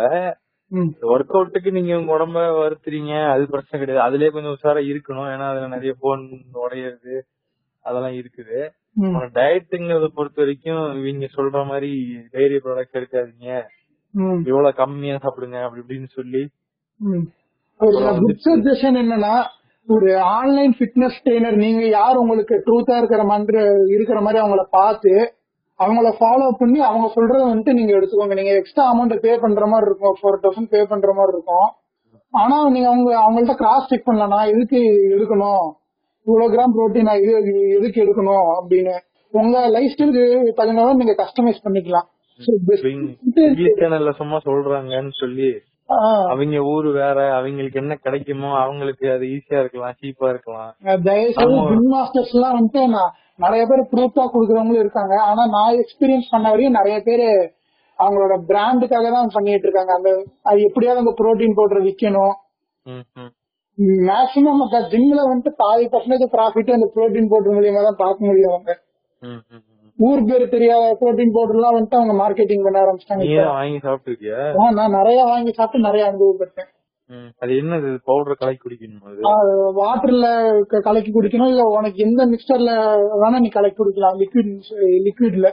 [1.11, 4.05] ஒர்க் அவுட்டுக்கு நீங்க உங்க உடம்ப வருத்துறீங்க அது பிரச்சனை கிடையாது.
[4.07, 5.29] அதுலயே கொஞ்சம் உஷாரா இருக்கணும்.
[5.33, 6.23] ஏன்னா அதுல நிறைய போன்
[6.65, 7.15] உடையிறது
[7.85, 8.59] அதெல்லாம் இருக்குது.
[9.37, 11.91] டயட்டுங்கிறத பொறுத்த வரைக்கும் இவங்க சொல்ற மாதிரி
[12.33, 13.49] டைரி ப்ராடக்ட்ஸ் எடுக்காதீங்க.
[14.49, 16.43] இவ்வளவு கம்மியா சாப்பிடுங்க அப்படி இப்படின்னு சொல்லி.
[18.45, 19.35] சஜஷன் என்னன்னா
[19.87, 23.59] ஒரு ஆன்லைன் ஃபிட்னஸ் ட்ரெயினர் நீங்க யார் உங்களுக்கு ட்ரூத்தா இருக்கிற மாதிரி
[23.95, 25.11] இருக்கிற மாதிரி அவங்கள பார்த்து
[25.83, 28.35] அவங்கள ஃபாலோ பண்ணி அவங்க சொல்றத வந்துட்டு நீங்க எடுத்துக்கோங்க.
[28.39, 30.15] நீங்க எக்ஸ்ட்ரா அமௌண்ட் பே பண்ற மாதிரி இருக்கும்.
[30.19, 31.67] ஃபோர் தௌசண்ட் பே பண்ற மாதிரி இருக்கும்.
[32.33, 34.79] ஆனா நீங்க அவங்க அவங்கள்ட்ட கிராஸ் செக் பண்ணலாம் நான் எதுக்கு
[35.15, 35.65] எடுக்கணும்?
[36.27, 38.95] இவ்வளவு கிராம் புரோட்டீன் இது எதுக்கு எடுக்கணும் அப்படின்னு.
[39.33, 40.25] உங்க லைஃப் ஸ்டைலுக்கு
[40.59, 42.07] தகுந்த நீங்க கஸ்டமைஸ் பண்ணிக்கலாம்.
[43.81, 45.49] சேனல்ல சும்மா சொல்றாங்கன்னு சொல்லி
[46.31, 50.71] அவங்க ஊரு வேற அவங்களுக்கு என்ன கிடைக்குமோ அவங்களுக்கு அது ஈஸியா இருக்கலாம் சீப்பா இருக்கலாம்.
[51.07, 56.45] தயவு செய்து மாஸ்டர்ஸ் எல்லாம் வந்துட்டு நான் நிறைய பேர் ப்ரூஃபா குடுக்கறவங்களும் இருக்காங்க ஆனா நான் எக்ஸ்பீரியன்ஸ் பண்ண
[56.53, 57.27] வரையும் நிறைய பேர்
[57.99, 60.09] அவங்களோட பிராண்டுக்காக தான் பண்ணிட்டு இருக்காங்க அந்த
[60.49, 62.35] அது எப்படியாவது அந்த புரோட்டீன் பவுடர் விக்கணும்.
[64.09, 64.63] மேக்சிமம்
[64.93, 68.73] ஜிம்ல வந்துட்டு பாதி பர்சன்டேஜ் ப்ராஃபிட் அந்த புரோட்டீன் பவுடர் மூலியமா தான் பார்க்க முடியும் அவங்க.
[69.99, 73.25] ஊர் பேர் தெரியாத புரோட்டீன் பவுடர் எல்லாம் வந்துட்டு அவங்க மார்க்கெட்டிங் பண்ண ஆரம்பிச்சிட்டாங்க
[74.79, 76.69] நான் நிறைய வாங்கி சாப்பிட்டு நிறைய அனுபவப்பட்டேன்.
[77.41, 77.89] அது என்னது?
[78.09, 79.01] பவுடர் கலக்கி குடிக்கணும்
[79.79, 80.27] வாட்டர்ல
[80.87, 81.51] கலக்கி குடிக்கணும்.
[81.53, 82.71] இல்ல உனக்கு எந்த மிக்சர்ல
[83.21, 84.17] வேணா நீ கலக்கி குடிக்கலாம்.
[84.21, 84.51] லிக்விட்
[85.07, 85.49] லிக்விட்ல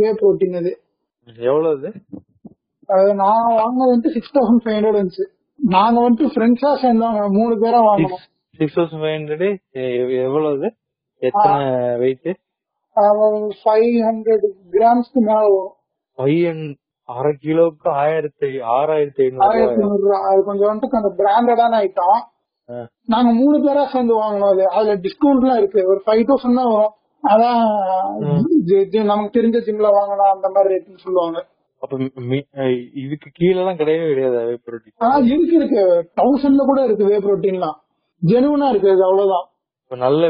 [0.00, 0.72] வே புரோட்டீன் அது
[1.50, 1.90] எவ்வளவு அது?
[3.22, 5.26] நான் வாங்கினது வந்துட்டு சிக்ஸ் தௌசண்ட் ஃபைவ் ஹண்ட்ரட் இருந்துச்சு.
[5.58, 8.22] நாங்க வந்துட்டு ஃப்ரெண்ட்ஸா சேர்ந்தவங்க மூணு பேரா வாங்கினோம்.
[8.60, 9.44] சிக்ஸ் தௌசண்ட் ஃபைவ் ஹண்ட்ரட்
[10.26, 10.70] எவ்வளவு அது?
[11.22, 11.66] எத்தனை
[12.02, 12.30] வெயிட்
[13.62, 15.74] ஃபைவ் ஹண்ட்ரட் கிராம்ஸ்க்கு மேல வரும்.
[16.18, 16.64] பையன்
[17.14, 20.18] அரை கிலோவுக்கு ஆயிரத்தி ஆறாயிரத்தி ஐநூறு ஆயிரத்தி ஐநூறு ரூபா.
[20.30, 22.20] அது கொஞ்சம் வந்துட்டு அந்த பிராண்டடான ஐட்டம்.
[23.12, 24.64] நாங்க மூணு பேரா சேர்ந்து வாங்கினோம் அது.
[24.78, 25.80] அதுல டிஸ்கவுண்ட் எல்லாம் இருக்கு.
[25.92, 26.94] ஒரு ஃபைவ் தௌசண்ட் தான் வரும்.
[27.22, 27.62] அதான்
[29.12, 31.38] நமக்கு தெரிஞ்ச ஜிம்ல வாங்கலாம் அந்த மாதிரி ரேட்னு சொல்லுவாங்க.
[31.82, 31.96] அப்ப
[33.02, 35.82] இதுக்கு கீழ எல்லாம் கிடையவே கிடையாது புரோட்டீன் ஆனா இருக்கு இருக்கு.
[36.20, 37.78] தௌசண்ட்ல கூட இருக்கு வே புரோட்டீன்லாம்
[38.22, 39.46] ஜெனுவனா இருக்கு அது அவ்வளவுதான்.
[39.96, 40.26] நல்ல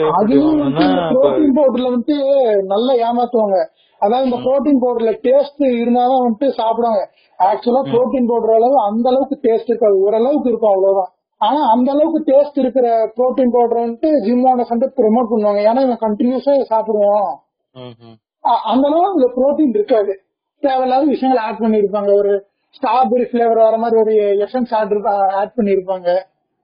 [1.11, 2.14] புரோட்டீன் பவுடர்ல வந்து
[2.62, 3.67] நல்லா ஏமாத்துவாங்க.
[3.99, 7.11] அதாவது இந்த புரோட்டீன் பவுடர்ல டேஸ்ட் இருந்தாலும் வந்துட்டு சாப்பிடுவாங்க.
[7.38, 9.99] ஆக்சுவலா புரோட்டீன் பவுடர் அளவு அந்த அளவுக்கு டேஸ்ட் இருக்காது.
[9.99, 11.12] ஓரளவுக்கு இருக்கும் அவ்வளவுதான்.
[11.38, 15.59] ஆனா அந்த அளவுக்கு டேஸ்ட் இருக்கிற புரோட்டீன் பவுடர் வந்துட்டு ஜிம் ஓனர்ஸ் வந்து ப்ரொமோட் பண்ணுவாங்க.
[15.59, 17.37] ஏன்னா இவன் கண்டினியூஸா சாப்பிடுவான்.
[17.73, 18.49] ம், ம்.
[18.49, 20.21] அ- அந்த அளவு இந்த புரோட்டீன் இருக்காது.
[20.61, 26.19] தேவையில்லாத விஷயங்கள் ஆட் பண்ணிருப்பாங்க ஒரு ஸ்ட்ராபெரி ஃபிளேவர் வர மாதிரி ஒரு எசன்ஸ் ஆட் ஆட் பண்ணிருப்பாங்க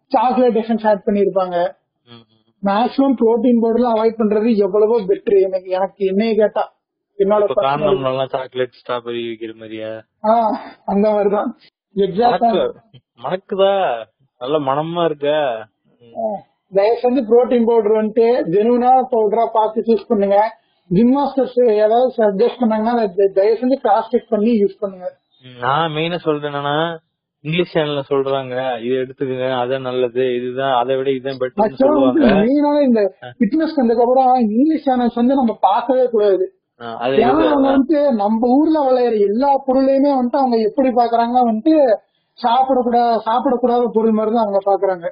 [0.07, 1.75] சாக்லேட் எசன்ஸ் ஆட் பண்ணிருப்பாங்க.
[2.69, 6.65] மேக்ஸிமம் புரோட்டீன் பவுடர்லாம் அவாய்ட் பண்றது எவ்வளவோ பெட்டர் எனக்கு எனக்கு என்னைய கேட்டா.
[7.19, 9.91] என்னோட காரணம் சாக்லேட் ஸ்ட்ராபெரி விக்கிற மாதிரியா?
[10.93, 11.51] அந்த மாதிரிதான்.
[11.97, 12.83] எக்ஸாக்டா மணக்கு
[13.25, 13.73] மணக்குதா?
[14.41, 15.29] நல்ல மணமா இருக்க.
[16.73, 20.39] தயவு செஞ்சு புரோட்டீன் பவுடர் வந்துட்டு ஜெனுவனா பவுடரா பார்த்து சூஸ் பண்ணுங்க.
[20.91, 23.07] ஜிம் மாஸ்டர்ஸ் ஏதாவது சஜஸ்ட் பண்ணாங்கன்னா
[23.39, 25.07] தயவு செஞ்சு கிராஸ் செக் பண்ணி யூஸ் பண்ணுங்க.
[25.65, 26.77] நான் மெயினா சொல்றேன் என்னன்னா
[27.47, 28.55] இங்கிலீஷ் சேனல்ல சொல்றாங்க
[28.85, 32.31] இது எடுத்துக்கங்க அதான் நல்லது இதுதான் அதை விட இதுதான் வந்து சொல்லுவாங்க.
[32.41, 33.03] மெயினான இந்த
[33.37, 36.47] ஃபிட்னஸ் வந்ததுக்கு அப்புறம் இங்கிலீஷ் சேனல்ஸ் வந்து நம்ம பார்க்கவே கூடாது.
[36.81, 41.77] அவங்க வந்துட்டு நம்ம ஊர்ல விளையிற எல்லா பொருளையுமே வந்துட்டு அவங்க எப்படி பாக்குறாங்கன்னா வந்துட்டு
[42.39, 45.07] சாப்பிடக்கூடாது சாப்பிடக்கூடாத பொருள் மாதிரி தான் அவங்க பாக்குறாங்க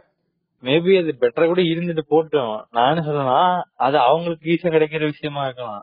[0.63, 2.53] மேபி அது பெட்டரா கூட இருந்துட்டு போட்டோம்.
[2.75, 3.41] நான் என்ன சொல்றேன்னா
[3.87, 5.83] அது அவங்களுக்கு ஈஸியா கிடைக்கிற விஷயமா இருக்கலாம்.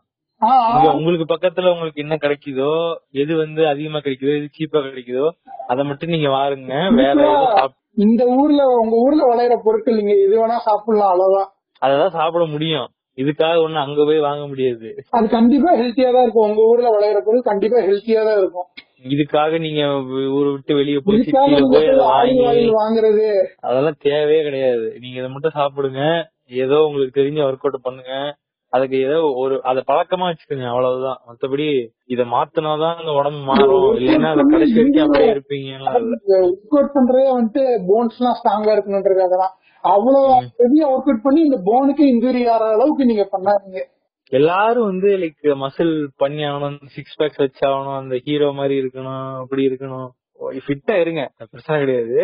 [0.97, 2.71] உங்களுக்கு பக்கத்துல உங்களுக்கு என்ன கிடைக்குதோ
[3.23, 5.27] எது வந்து அதிகமா கிடைக்குதோ எது சீப்பா கிடைக்குதோ
[5.71, 6.73] அதை மட்டும் நீங்க வாருங்க.
[7.01, 7.27] வேற
[8.05, 11.49] இந்த ஊர்ல உங்க ஊர்ல விளையிற பொருட்கள் நீங்க எது வேணா சாப்பிடலாம் அவ்வளவுதான்.
[11.81, 12.87] அததான் சாப்பிட முடியும்.
[13.17, 14.89] இதுக்காக ஒண்ணு அங்க போய் வாங்க முடியாது.
[15.17, 16.47] அது கண்டிப்பா ஹெல்த்தியா தான் இருக்கும்.
[16.49, 18.67] உங்க ஊர்ல விளையிற பொருள் கண்டிப்பா ஹெல்த்தியா தான் இருக்கும்.
[19.13, 19.81] இதுக்காக நீங்க
[20.37, 21.21] ஊரை விட்டு வெளியே போய்
[22.81, 23.27] வாங்குறது.
[23.67, 24.87] அதெல்லாம் தேவையே கிடையாது.
[25.03, 26.03] நீங்க இதை மட்டும் சாப்பிடுங்க.
[26.63, 28.13] ஏதோ உங்களுக்கு தெரிஞ்ச ஒர்க் அவுட் பண்ணுங்க.
[28.73, 31.19] அதுக்கு ஏதோ ஒரு அத பழக்கமா வச்சுக்கோங்க அவ்வளவுதான்.
[31.29, 31.65] மத்தபடி
[32.13, 33.87] இத மாத்தினாதான் அந்த உடம்பு மாறும்.
[33.99, 35.71] இல்லைன்னா அதை கடைசி வரைக்கும் அப்படியே இருப்பீங்க
[36.03, 40.29] ஒர்க் அவுட் பண்றதே வந்துட்டு போன்ஸ் எல்லாம் ஸ்ட்ராங்கா இருக்கணுன்றதுக்காக தான் அவ்வளவு
[40.61, 43.81] பெரிய ஒர்க் அவுட் பண்ணி இந்த போனுக்கு இன்ஜுரி ஆகிற அளவுக்கு நீங்க பண்ணாதீங்க.
[44.31, 50.09] எல்லாரும் வந்து லைக் மசில் பண்ணி ஆகணும் சிக்ஸ் பேக்ஸ் வச்சாகணும் அந்த ஹீரோ மாதிரி இருக்கணும் அப்படி இருக்கணும்.
[50.65, 51.23] ஃபிட்டா இருங்க.
[51.51, 52.19] பிரச்சனை கிடையாது.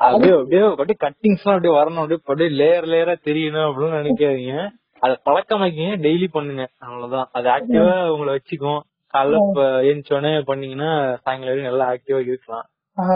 [0.00, 2.02] அப்படியே அப்படியே அப்படியே கட்டிங்ஸ் எல்லாம் அப்படியே வரணும்.
[2.02, 4.56] அப்படியே அப்படியே லேயர் லேயரா தெரியணும் அப்படின்னு நினைக்காதீங்க.
[5.04, 6.64] அதை பழக்கமாக்கிங்க டெய்லி பண்ணுங்க.
[6.86, 7.28] அவ்வளவுதான்.
[7.36, 8.80] அது ஆக்டிவா உங்களை வச்சுக்கும்.
[9.14, 10.90] காலைல இப்ப ஏஞ்சோடனே பண்ணீங்கன்னா
[11.22, 12.64] சாயங்காலம் வரைக்கும் நல்லா ஆக்டிவா இருக்கலாம்.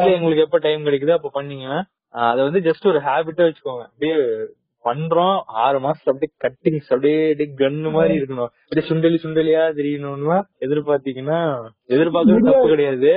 [0.00, 1.78] இல்ல உங்களுக்கு எப்ப டைம் கிடைக்குதோ அப்ப பண்ணீங்கன்னா
[2.30, 3.84] அதை வந்து ஜஸ்ட் ஒரு ஹேபிட்டா வச்சுக்கோங்க.
[3.88, 4.16] அப்படியே
[4.84, 5.38] பண்றோம்.
[5.62, 8.50] ஆறு மாசத்துல அப்படியே கட்டிங்ஸ் அப்படியே கன்னு மாதிரி இருக்கணும்.
[8.66, 11.40] அப்படியே சுண்டலி சுண்டலியா தெரியணும்னா எதிர்பார்த்தீங்கன்னா
[11.94, 13.10] எதிர்பார்க்கறது தப்பு கிடையாது.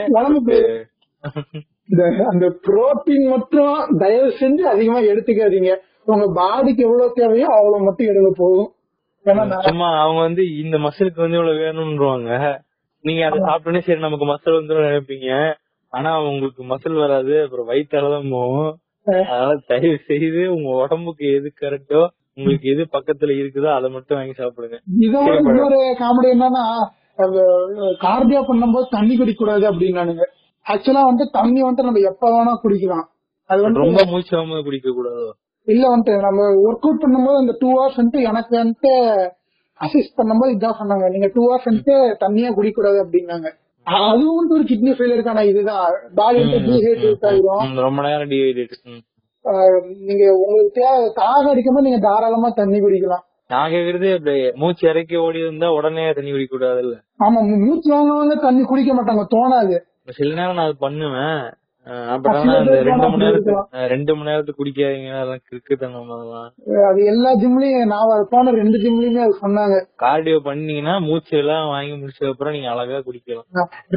[2.31, 5.71] அந்த புரோட்டீன் மட்டும் தயவு செஞ்சு அதிகமா எடுத்துக்காதீங்க.
[6.07, 8.69] உங்க பாடிக்கு எவ்வளவு தேவையோ அவ்வளவு மட்டும் எடுக்க போதும்.
[9.25, 12.29] ஏன்னா சும்மா அவங்க வந்து இந்த மசிலுக்கு வந்து இவ்வளவு வேணும்ன்றவாங்க.
[13.05, 15.29] நீங்க அதை சாப்பிட்டோன்னே சரி நமக்கு மசில் வந்துடும் நினைப்பீங்க.
[15.93, 18.71] ஆனா உங்களுக்கு மசில் வராது அப்புறம் வயிற்றாலதான் போகும்.
[19.07, 22.01] அதனால தயவு செய்து உங்க உடம்புக்கு எது கரெக்டோ
[22.37, 24.77] உங்களுக்கு எது பக்கத்துல இருக்குதோ அதை மட்டும் வாங்கி சாப்பிடுங்க.
[25.05, 26.65] இதோட இன்னொரு காமெடி என்னன்னா
[28.05, 30.25] கார்டியா பண்ணும்போது தண்ணி குடிக்க கூடாது அப்படின்னானுங்க
[30.65, 33.07] ஆக்சுவலா வந்து தண்ணி வந்து நம்ம எப்ப வேணா குடிக்கலாம்.
[33.49, 34.35] அது வந்து ரொம்ப மூச்சு
[34.67, 35.29] குடிக்க கூடாதோ
[35.65, 39.30] இல்ல வந்துட்டு நம்ம ஒர்க் அவுட் பண்ணும்போது அந்த டூ ஹவர்ஸ் வந்துட்டு எனக்கு வந்துட்டு
[39.80, 41.10] அசிஸ்ட் பண்ணும்போது இதான் சொன்னாங்க.
[41.10, 43.52] நீங்க டூ ஹவர்ஸ் வந்துட்டு தண்ணியா குடிக்க கூடாது அப்படின்னாங்க.
[43.84, 45.91] அதுவும் வந்து ஒரு கிட்னி ஃபெயிலியருக்கான இதுதான்.
[46.15, 47.82] பாடி வந்து டீஹைட்ரேட் ஆயிரும்.
[47.82, 48.71] ரொம்ப நேரம் டிஹைட்ரேட்
[50.06, 54.13] நீங்க உங்களுக்கு தேவை தாக அடிக்கும்போது நீங்க தாராளமா தண்ணி குடிக்கலாம்.
[54.15, 58.95] இப்படி மூச்சு இறக்கி ஓடி இருந்தா உடனே தண்ணி குடிக்க கூடாதுல்ல ஆமா மூ- மூச்சு வாங்குவாங்க தண்ணி குடிக்க
[58.95, 59.80] மாட்டாங்க தோணாது.
[60.10, 61.54] சில நேரம் நான் அது பண்ணுவேன்.
[61.85, 62.49] அப்புறம்
[62.81, 66.11] ரெண்டு மணி நேரத்துக்கு ரெண்டு மணி நேரத்துக்கு குடிக்காதீங்க அதெல்லாம் கிறுக்குத்தனம்
[66.89, 69.77] அது எல்லா ஜிம்லயும் நான் போன ரெண்டு ஜிம்லயுமே அது சொன்னாங்க.
[69.99, 73.47] கார்டியோ பண்ணீங்கன்னா மூச்சு எல்லாம் வாங்கி முடிச்சதுக்கு அப்புறம் நீங்க அழகா குடிக்கலாம்.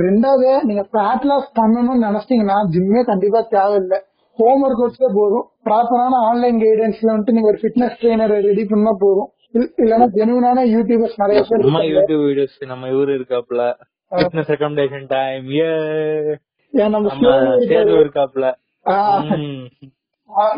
[0.00, 4.00] ரெண்டாவது நீங்க ஃபேட் லாஸ் பண்ணணும்னு நினைச்சீங்கன்னா ஜிம்மே கண்டிப்பா தேவையில்லை.
[4.38, 9.28] ஹோம் ஒர்க் அவுட்ஸே போதும் ப்ராப்பரான ஆன்லைன் கைடன்ஸ்ல வந்துட்டு நீங்க ஒரு ஃபிட்னஸ் ட்ரெயினரை ரெடி பண்ணா போதும்.
[9.50, 11.82] இல்ல- இல்லைன்னா ஜெனுவனான யூடியூபர்ஸ் நிறைய பேர் நம்ம.
[11.84, 13.62] யூடியூப் வீடியோஸ் நம்ம இவரு இருக்காப்ல
[14.12, 15.68] ஃபிட்னஸ் ரெக்கமெண்டேஷன் டைம் ஏ
[17.98, 18.46] இருக்காப்ல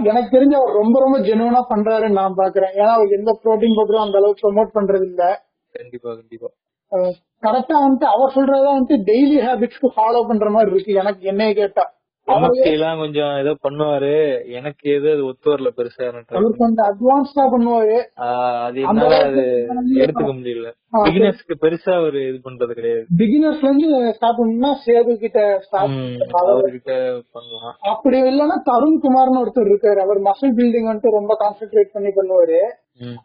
[0.02, 2.72] எனக்கு தெரிஞ்ச அவர் ரொம்ப ரொம்ப ஜெனுவனா பண்றாருன்னு நான் பாக்குறேன்.
[2.74, 5.22] ஏன்னா அவர் எந்த ப்ரோட்டீன் பவுடரும் அந்த அளவுக்கு ப்ரொமோட் பண்றது இல்ல
[5.74, 6.08] கண்டிப்பா.
[6.14, 6.48] கண்டிப்பா
[7.42, 10.92] கரெக்டா வந்துட்டு அவர் சொல்றதா வந்துட்டு டெய்லி ஹேபிட்ஸ்க்கு ஃபாலோ பண்ற மாதிரி இருக்கு.
[10.92, 11.84] எனக்கு என்னைய கேட்டா.
[12.26, 14.46] நமக்கு எல்லாம் கொஞ்சம் ஏதோ பண்ணுவாரு.
[14.48, 16.36] எனக்கு ஏதோ அது ஒத்து வரல பெருசா எனக்கு.
[16.36, 18.04] அவர் கொஞ்சம் அட்வான்ஸ்டா பண்ணுவாரு.
[18.60, 20.72] அது அந்த என்னால அது எடுத்துக்க முடியல.
[20.92, 23.06] பிகினர்ஸ்க்கு பெருசா ஒரு இது பண்றது கிடையாது.
[23.18, 25.60] பிகினர்ஸ்ல இருந்து ஸ்டார்ட் பண்ணா சேது கிட்ட
[26.32, 27.76] அவர்கிட்ட பண்ணலாம்.
[27.80, 30.00] அப்படி இல்லைன்னா தருண் குமார்னு ஒருத்தர் இருக்காரு.
[30.00, 32.58] அவர் மசில் பில்டிங் வந்துட்டு ரொம்ப கான்சென்ட்ரேட் பண்ணி பண்ணுவாரு.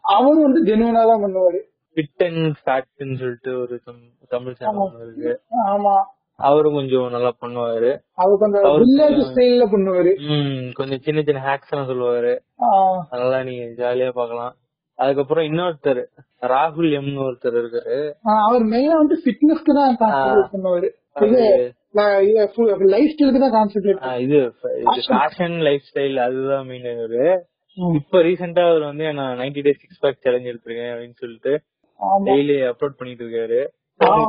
[0.00, 1.58] அவரும் வந்து ஜெனுவனா தான் பண்ணுவாரு.
[1.94, 5.40] ஃபிட் அண்ட் ஃபேக்ட்னு சொல்லிட்டு ஒரு தம்- தமிழ் சேனல் இருக்கு.
[5.66, 6.02] ஆமா.
[6.42, 7.90] அவரும் கொஞ்சம் நல்லா பண்ணுவாரு.
[8.22, 10.12] அவர் கொஞ்சம் வில்லேஜ் ஸ்டைல்ல பண்ணுவாரு
[10.78, 12.32] கொஞ்சம் சின்ன சின்ன ஹேக்ஸ் எல்லாம் சொல்லுவாரு.
[13.12, 14.52] அதெல்லாம் நீங்க ஜாலியா பார்க்கலாம்.
[14.98, 16.02] அதுக்கப்புறம் இன்னொருத்தர்
[16.46, 17.98] ராகுல் எம்னு ஒருத்தர் இருக்காரு.
[18.46, 19.96] அவர் மெயினா வந்து ஃபிட்னஸ்க்கு தான்
[20.52, 20.90] பண்ணுவாரு.
[22.92, 24.38] லைஃப் ஸ்டைலுக்கு தான் கான்சென்ட்ரேட் ஆஹ் இது
[25.12, 27.24] ஃபேஷன் லைஃப் ஸ்டைல் அதுதான் மெயின் அவரு
[27.96, 31.52] இப்ப ரீசெண்டா அவர் வந்து நான் ninety days six pack challenge எடுத்திருக்கேன் அப்படின்னு சொல்லிட்டு
[32.28, 33.60] டெய்லி அப்லோட் பண்ணிட்டு இருக்காரு.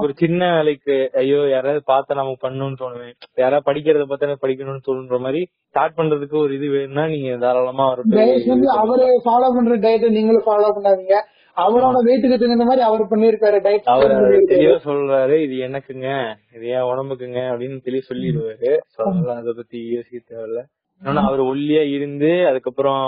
[0.03, 5.41] ஒரு சின்ன வேலைக்கு ஐயோ யாராவது பார்த்தா நமக்கு பண்ணணும்னு தோணுவேன் யாராவது படிக்கிறத பார்த்தா படிக்கணும்னு தோணுன்ற மாதிரி
[5.69, 8.01] ஸ்டார்ட் பண்றதுக்கு ஒரு இது வேணும்னா நீங்க தாராளமா அவர்
[8.47, 11.17] வந்து அவரு ஃபாலோ பண்ற டயட்டை நீங்களும் ஃபாலோ பண்ணாதீங்க.
[11.57, 14.13] அவரோட வெயிட்டுக்கு தகுந்த மாதிரி அவர் பண்ணிருக்காரு டயட் அவர்
[14.51, 16.07] தெளிவா சொல்றாரு இது எனக்குங்க
[16.55, 18.71] இது என் உடம்புக்குங்க அப்படின்னு தெளிவா சொல்லிடுவாரு.
[19.01, 20.61] அதனால அதை பத்தி யோசிக்க தேவையில்ல.
[21.01, 23.03] ஆனா அவர் ஒல்லியா இருந்து அதுக்கப்புறம்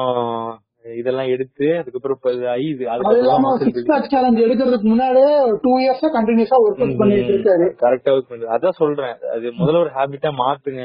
[0.85, 2.45] இதெல்லாம் எடுத்து அதுக்கப்புறம் அது
[2.93, 5.31] அதுக்கப்புறம் இல்லாம சிக்ஸ் பேக் சேலஞ்ச் எடுக்கிறதுக்கு முன்னாடியே
[5.63, 7.67] டூ இயர்ஸா கண்டினியூஸா ஒர்க் அவுட் பண்ணிட்டு இருக்காரு.
[7.83, 9.15] கரெக்டா ஒர்க் பண்றது அதான் சொல்றேன்.
[9.35, 10.83] அது முதல்ல ஒரு ஹாபிட்டா மாத்துங்க.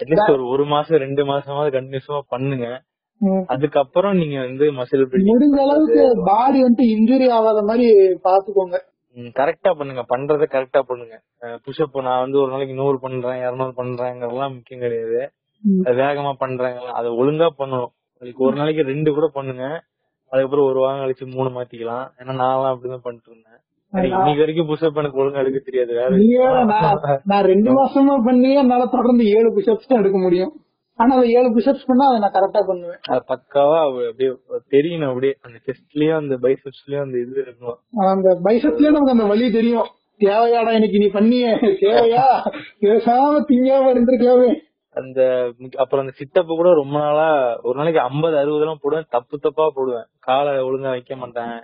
[0.00, 2.68] அட்லீஸ்ட் ஒரு ஒரு மாசம் ரெண்டு மாசமாவது கண்டினியூஸா பண்ணுங்க.
[3.46, 7.86] அதுக்கப்புறம் நீங்க வந்து மசில் முடிஞ்ச அளவுக்கு பாடி வந்துட்டு இன்ஜுரி ஆகாத மாதிரி
[8.28, 8.78] பாத்துக்கோங்க.
[9.38, 10.02] கரெக்டா பண்ணுங்க.
[10.12, 11.14] பண்றத கரெக்டா பண்ணுங்க.
[11.66, 15.20] புஷ்அப் நான் வந்து ஒரு நாளைக்கு நூறு பண்றேன் இருநூறு பண்றேங்கிறதெல்லாம் முக்கியம் கிடையாது.
[16.00, 17.92] வேகமா பண்றாங்க அதை ஒழுங்கா பண்ணணும்.
[18.22, 19.64] அதுக்கு ஒரு நாளைக்கு ரெண்டு கூட பண்ணுங்க.
[20.32, 22.06] அதுக்கப்புறம் ஒரு வாரம் கழிச்சு மூணு மாத்திக்கலாம்.
[22.20, 25.92] ஏன்னா நான்லாம் அப்படிதான் பண்ணிட்டு இருந்தேன் இன்னைக்கு வரைக்கும் புஷ்அப் எனக்கு ஒழுங்கா எடுக்க தெரியாது.
[25.96, 26.62] வேற
[27.24, 30.52] நான் ரெண்டு மாசமா பண்ணி என்னால தொடர்ந்து ஏழு புஷப்ஸ் தான் எடுக்க முடியும்.
[30.98, 33.00] ஆனா அந்த ஏழு புஷப்ஸ் பண்ணா அதை நான் கரெக்டா பண்ணுவேன்.
[33.08, 34.30] அது பக்காவா அப்படியே
[34.74, 35.34] தெரியணும் அப்படியே.
[35.42, 37.78] அந்த செஸ்ட்லயும் அந்த பைசப்ஸ்லயும் அந்த இது இருக்கணும்
[38.14, 39.88] அந்த பைசப்லயே நமக்கு அந்த வலி தெரியும்.
[40.20, 41.46] தேவையாடா இன்னைக்கு நீ பண்ணிய.
[41.82, 42.26] தேவையா?
[42.82, 44.50] பேசாம திங்காம இருந்திருக்கலாமே.
[44.96, 45.20] அந்த
[45.76, 47.26] அப்புறம் அந்த சிட்டப் கூட ரொம்ப நாளா
[47.62, 49.08] ஒரு நாளைக்கு ஐம்பது அறுபது எல்லாம் போடுவேன்.
[49.10, 50.06] தப்பு தப்பா போடுவேன்.
[50.18, 51.56] காலை ஒழுங்கா வைக்க மாட்டேன்.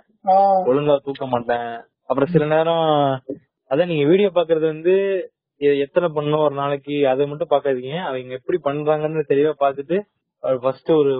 [0.69, 1.71] ஒழுங்கா தூக்க மாட்டேன்.
[2.09, 2.87] அப்புறம் சில நேரம்
[3.71, 4.95] அதான் நீங்க வீடியோ பாக்குறது வந்து
[5.81, 9.97] எத்தனை பண்ணணும் ஒரு நாளைக்கு அதை மட்டும் பாக்காதீங்க அவங்க எப்படி பண்றாங்கன்னு தெளிவா பாத்துட்டு
[10.43, 11.11] ஃபர்ஸ்ட் ஒரு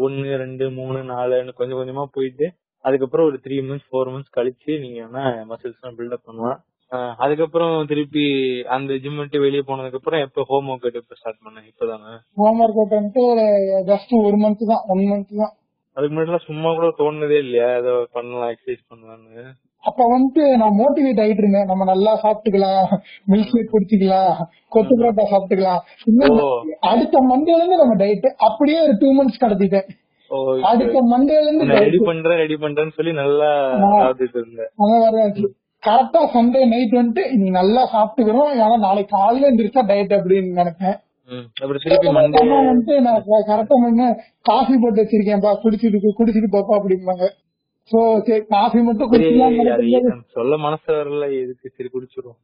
[0.00, 2.46] ஒன்னு ரெண்டு மூணு நாலுன்னு கொஞ்சம் கொஞ்சமா போயிட்டு
[2.84, 6.58] அதுக்கப்புறம் ஒரு த்ரீ மந்த்ஸ் ஃபோர் மந்த்ஸ் கழிச்சு நீங்க வேணா மசில்ஸ் பில்டப் பண்ணலாம்.
[7.24, 8.24] அதுக்கப்புறம் திருப்பி
[8.76, 12.12] அந்த ஜிம் விட்டு வெளியே போனதுக்கு அப்புறம் எப்ப ஹோம் ஒர்க் அவுட் எப்ப ஸ்டார்ட் பண்ணேன் இப்பதானே?
[12.40, 13.24] ஹோம் ஒர்க் அவுட் வந்துட்டு
[13.90, 15.52] ஜஸ்ட் ஒரு மந்த் தான் ஒன் மந்த் தான்.
[15.96, 17.68] அதுக்கு முன்னாடி சும்மா கூட தோணுனதே இல்லையா?
[17.80, 19.44] ஏதோ பண்ணலாம் எக்ஸசைஸ் பண்ணலாம்னு.
[19.84, 21.68] அப்ப வந்துட்டு நான் மோட்டிவேட் ஆயிட்டு இருந்தேன்.
[21.70, 22.84] நம்ம நல்லா சாப்பிட்டுக்கலாம்
[23.30, 24.34] மில்க் ஷேக் குடிச்சுக்கலாம்
[24.74, 25.80] கொத்து பரோட்டா சாப்பிட்டுக்கலாம்.
[26.90, 29.88] அடுத்த மண்டேல இருந்து நம்ம டயட் அப்படியே ஒரு டூ மந்த்ஸ் கடத்திட்டேன்.
[30.70, 31.98] அடுத்த மண்டேல இருந்து ரெடி.
[32.10, 33.50] பண்றேன் ரெடி பண்றேன்னு சொல்லி நல்லா
[33.96, 34.70] சாப்பிட்டுட்டு இருந்தேன்.
[35.82, 38.50] கரெக்டா சண்டே நைட் வந்துட்டு நீ நல்லா சாப்பிட்டுக்கிறோம்.
[38.62, 40.98] ஏன்னா நாளைக்கு காலையில எந்திரிச்சா டயட் அப்படின்னு நினைப்பேன்.
[42.68, 43.76] வந்துட்டு நான் கரெக்டா
[44.50, 47.26] காஃபி போட்டு வச்சிருக்கேன்பா குடிச்சிட்டு குடிச்சிட்டு போப்பா அப்படிம்பாங்க.
[47.90, 51.66] சோ சரி காஃபி மட்டும் எனக்கு சொல்ல மனசு வரல எதுக்கு?
[51.76, 52.38] சரி குடிச்சிரும்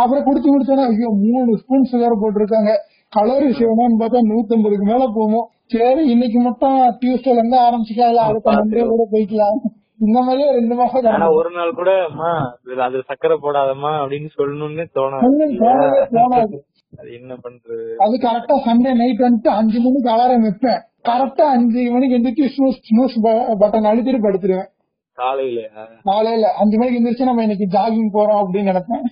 [0.00, 2.72] அப்புறம் குடிச்சு முடிச்சோன்னா ஐயோ மூணு ஸ்பூன் சுகர் போட்டிருக்காங்க.
[3.16, 5.46] கலோரிஸ் எவ்வளோன்னு பார்த்தா நூத்தம்பதுக்கு மேல போகும்.
[5.74, 8.28] சரி இன்னைக்கு மட்டும் டியூஸ்டேல இருந்து ஆரம்பிச்சுக்கலாம்.
[8.30, 9.58] அடுத்த மண்டே கூட போய்க்கலாம்.
[10.00, 12.30] இந்த மாதிரியே ரெண்டு மாசம் ஆனா ஒரு நாள் கூட அம்மா
[12.78, 16.60] அது சக்கரை போடாதம்மா அப்படின்னு சொல்லணும்னு தோணாது.
[16.98, 17.94] அது என்ன பண்றது?
[17.96, 20.80] அது கரெக்டா சண்டே நைட் வந்துட்டு அஞ்சு மணிக்கு அலாரம் வைப்பேன்.
[21.02, 23.16] கரெக்டா அஞ்சு மணிக்கு எந்திரிச்சு ஸ்னூஸ் ஸ்னூஸ்
[23.60, 24.68] பட்டன் அழுத்திட்டு படுத்துருவேன்.
[25.12, 25.68] காலையில?
[26.02, 29.04] காலையில அஞ்சு மணிக்கு எந்திரிச்சு நம்ம இன்னைக்கு ஜாகிங் போறோம் அப்படின்னு நினைப்பேன்.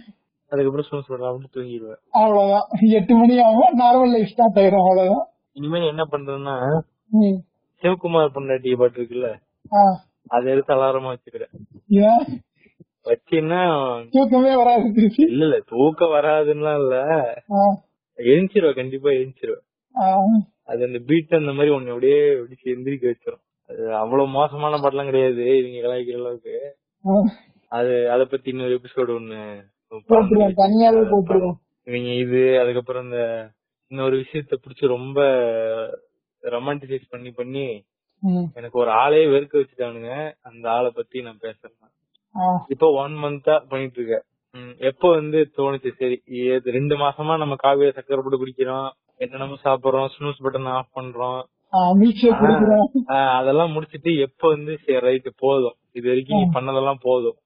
[0.51, 2.01] அதுக்கப்புறம் ஸ்னூஸ் பண்ணாம தூங்கிடுவேன்.
[2.11, 2.67] அவ்வளவுதான்.
[2.81, 5.27] எட்டு மணி ஆகும் நார்மல் லைஃப் ஸ்டார்ட் ஆயிரும் அவ்வளவுதான்.
[5.53, 7.39] இனிமேல் என்ன பண்றேன்னா ம்.
[7.83, 9.29] சிவகுமார் பொண்டாட்டி பாட்டு இருக்குல்ல.
[10.31, 11.53] அதை எடுத்து அலாரமா வச்சுக்கிறேன்
[12.05, 12.25] ஏன்?
[13.07, 13.61] வச்சீங்கன்னா
[14.13, 14.87] தூக்கமே வராது
[15.27, 16.97] இல்ல இல்ல தூக்கம் வராதுன்னா இல்ல.
[17.53, 17.61] ஆ,
[18.19, 19.59] எழுந்திருவ கண்டிப்பா எழுந்திருவ
[19.95, 20.07] ஆ,
[20.69, 23.43] அது அந்த பீட் அந்த மாதிரி ஒண்ணு அப்படியே அப்படியே எந்திரிக்க வச்சிரும்.
[23.71, 26.55] அது அவ்வளவு மோசமான படம்லாம் கிடையாது இவங்க கலாய்க்கிற அளவுக்கு.
[27.73, 29.41] அது அத பத்தி இன்னொரு எபிசோடு ஒண்ணு
[31.87, 33.21] இவங்க இது அதுக்கப்புறம் இந்த
[33.91, 35.19] இன்னொரு விஷயத்த புடிச்சு ரொம்ப
[36.43, 37.67] ரொமான்டிசைஸ் பண்ணி பண்ணி
[38.59, 40.13] எனக்கு ஒரு ஆளே வெறுக்க வச்சுட்டானுங்க.
[40.49, 41.93] அந்த ஆளை பத்தி நான் பேசுறேன்.
[42.75, 44.27] இப்போ ஒன் மந்தா பண்ணிட்டு இருக்கேன்
[44.91, 45.91] எப்போ வந்து தோணுச்சு?
[46.01, 46.17] சரி
[46.77, 48.89] ரெண்டு மாசமா நம்ம காவிய சக்கரை போட்டு குடிக்கிறோம்.
[49.25, 50.11] என்னென்னமோ சாப்பிடுறோம்.
[50.15, 51.41] ஸ்னூஸ் பட்டன் ஆஃப் பண்றோம்.
[53.39, 55.77] அதெல்லாம் முடிச்சிட்டு எப்ப வந்து சரி ரைட்டு போதும்.
[55.93, 57.39] இது வரைக்கும் நீ பண்ணதெல்லாம் போதும்.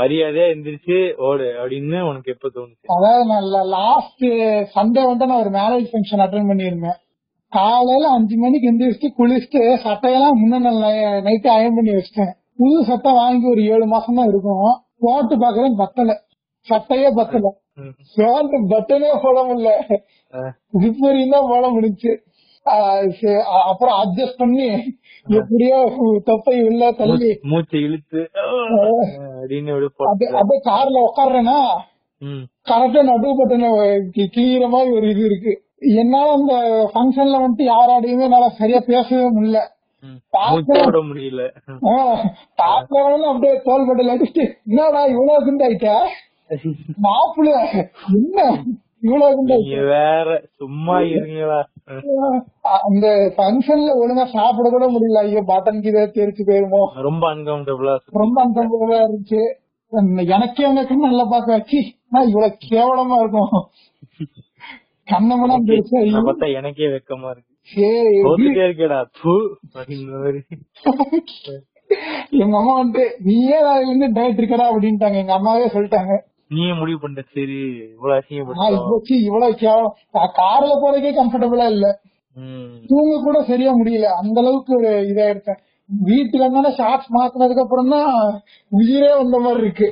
[0.00, 0.96] மரியாதையா எந்திரிச்சு
[1.28, 2.86] ஓடு அப்படின்னு உனக்கு எப்ப தோணுச்சு?
[2.96, 4.26] அதாவது லாஸ்ட்
[4.76, 6.98] சண்டே வந்து நான் ஒரு மேரேஜ் ஃபங்க்ஷன் அட்டன் பண்ணியிருந்தேன்.
[7.52, 10.72] காலையில அஞ்சு மணிக்கு எந்திரிச்சு குளிச்சுட்டு சட்டையெல்லாம் முன்ன
[11.26, 12.32] நைட்டு அயன் பண்ணி வச்சிட்டேன்.
[12.58, 14.62] புது சட்டை வாங்கி ஒரு ஏழு மாசம் தான் இருக்கும்.
[15.04, 16.10] போட்டு பாக்குறேன் பத்தல.
[16.66, 17.46] சட்டையே பத்தல.
[18.14, 19.70] ஷர்ட் பட்டனே போட முடியல.
[20.82, 22.12] ஜிப்பரியும் தான் போட முடிஞ்சு
[23.70, 24.66] அப்புறம் அட்ஜஸ்ட் பண்ணி
[25.38, 25.78] எப்படியோ
[26.28, 27.30] தொப்பை உள்ள தள்ளி.
[27.52, 28.20] மூச்சை இழுத்து
[30.10, 31.58] அப்படியே கார்ல உட்காடுறேன்னா.
[32.70, 33.70] கரெக்டா நடுவு பட்டனை
[34.34, 35.54] கிளியிற மாதிரி ஒரு இது இருக்கு.
[35.82, 36.54] என்னால அந்த
[36.92, 39.60] ஃபங்க்ஷன்ல வந்துட்டு யாராடையுமே என்னால சரியா பேசவே முடியல.
[41.08, 41.42] முடியல.
[42.58, 45.90] பாக்கிறவங்க அப்படியே தோல் பட்டல அடிச்சுட்டு என்னடா இவ்வளவு குண்டாயிட்ட?
[47.04, 47.52] மாப்பிள்ள
[48.10, 48.38] என்ன
[49.02, 49.56] இவ்வளவு
[49.90, 51.60] வேற சும்மா இருங்களா
[52.82, 55.22] அந்த ஃபங்க்ஷன்ல ஒழுங்கா சாப்பிட கூட முடியல.
[55.22, 56.82] ஐயோ பட்டன் கீழே தெரிச்சு போயிருமோ?
[57.00, 59.42] ரொம்ப அன்கம்ஃபர்டபுளா ரொம்ப அன்கம்ஃபர்டபுளா இருந்துச்சு.
[60.28, 63.56] எனக்கே கண்ணு நல்லா பாக்க வச்சு நான் இவ்வளவு கேவலமா இருக்கும்
[65.12, 66.00] கண்ணமெல்லாம் பெருசா.
[66.28, 67.50] பார்த்தா எனக்கே வெக்கமா இருக்கு.
[67.72, 69.00] சரி இருக்கேடா.
[69.18, 69.32] தூ
[72.42, 74.66] எங்க அம்மா வந்துட்டு நீயே இருந்து டயட் இருக்கடா?
[74.72, 75.18] அப்படின்ட்டாங்க.
[75.22, 76.14] எங்க அம்மாவே சொல்லிட்டாங்க.
[76.54, 77.24] நீயே முடிவு பண்ணிட்ட.
[77.36, 77.58] சரி
[77.92, 81.86] இவ்வளவு நான் அசிங்கப்பட்டோம் இவ்வளவு கேவலம் கார்ல போறதுக்கே கம்ஃபர்டபுளா இல்ல.
[82.90, 84.08] தூங்க கூட சரியா முடியல.
[84.22, 88.12] அந்த அளவுக்கு ஒரு இதா இருக்கேன் வீட்டுல இருந்தாலும் ஷார்ட்ஸ் மாத்தினதுக்கு அப்புறம் தான்
[88.72, 89.88] உயிரே வந்த மாதிரி இருக்கு.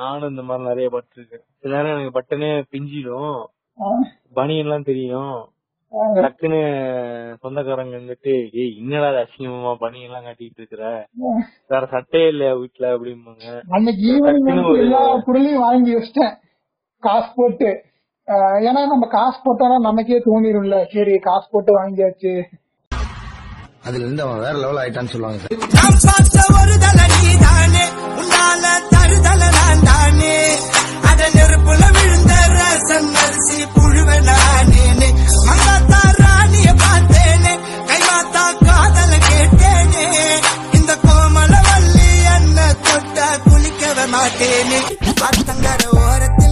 [0.00, 1.44] நானும் இந்த மாதிரி நிறைய பட்டிருக்கேன்.
[1.62, 3.38] சில நேரம் எனக்கு பட்டனே பிஞ்சிடும்.
[3.78, 3.88] ஆ,
[4.34, 5.34] பனியன் எல்லாம் தெரியும்
[6.16, 6.60] டக்குன்னு
[7.42, 10.84] சொந்தக்காரங்க வந்துட்டு ஏய் என்னடா அசிங்கமா பனியன் எல்லாம் கட்டிட்டு இருக்கிற
[11.68, 13.44] வேற சட்டையே இல்லையா வீட்டுல அப்படிம்பாங்க.
[13.70, 16.34] அன்னைக்கு ஈவினிங் வாங்கி வச்சிட்டேன்.
[17.02, 17.70] காசு போட்டு.
[18.62, 20.78] ஏன்னா நம்ம காசு போட்டோம்னா நமக்கே தோணிரும்ல.
[20.92, 22.34] சரி காசு போட்டு வாங்கியாச்சு.
[23.84, 26.62] அதுல இருந்து அவன் வேற லெவல் ஆயிட்டான்னு சொல்லுவாங்க சார்.
[32.88, 35.08] தங்கரிசி புழுவ நானேனே.
[35.46, 37.54] மங்காத்தா ராணிய பார்த்தேனே.
[37.88, 40.04] கைமாத்தா காதல கேட்டேனே.
[40.72, 43.18] இந்த கோமல வள்ளி என்ன தொட்ட
[43.50, 44.80] குளிக்கவே மாட்டேனே.
[45.20, 46.51] பத்தங்கர ஓரத்தில்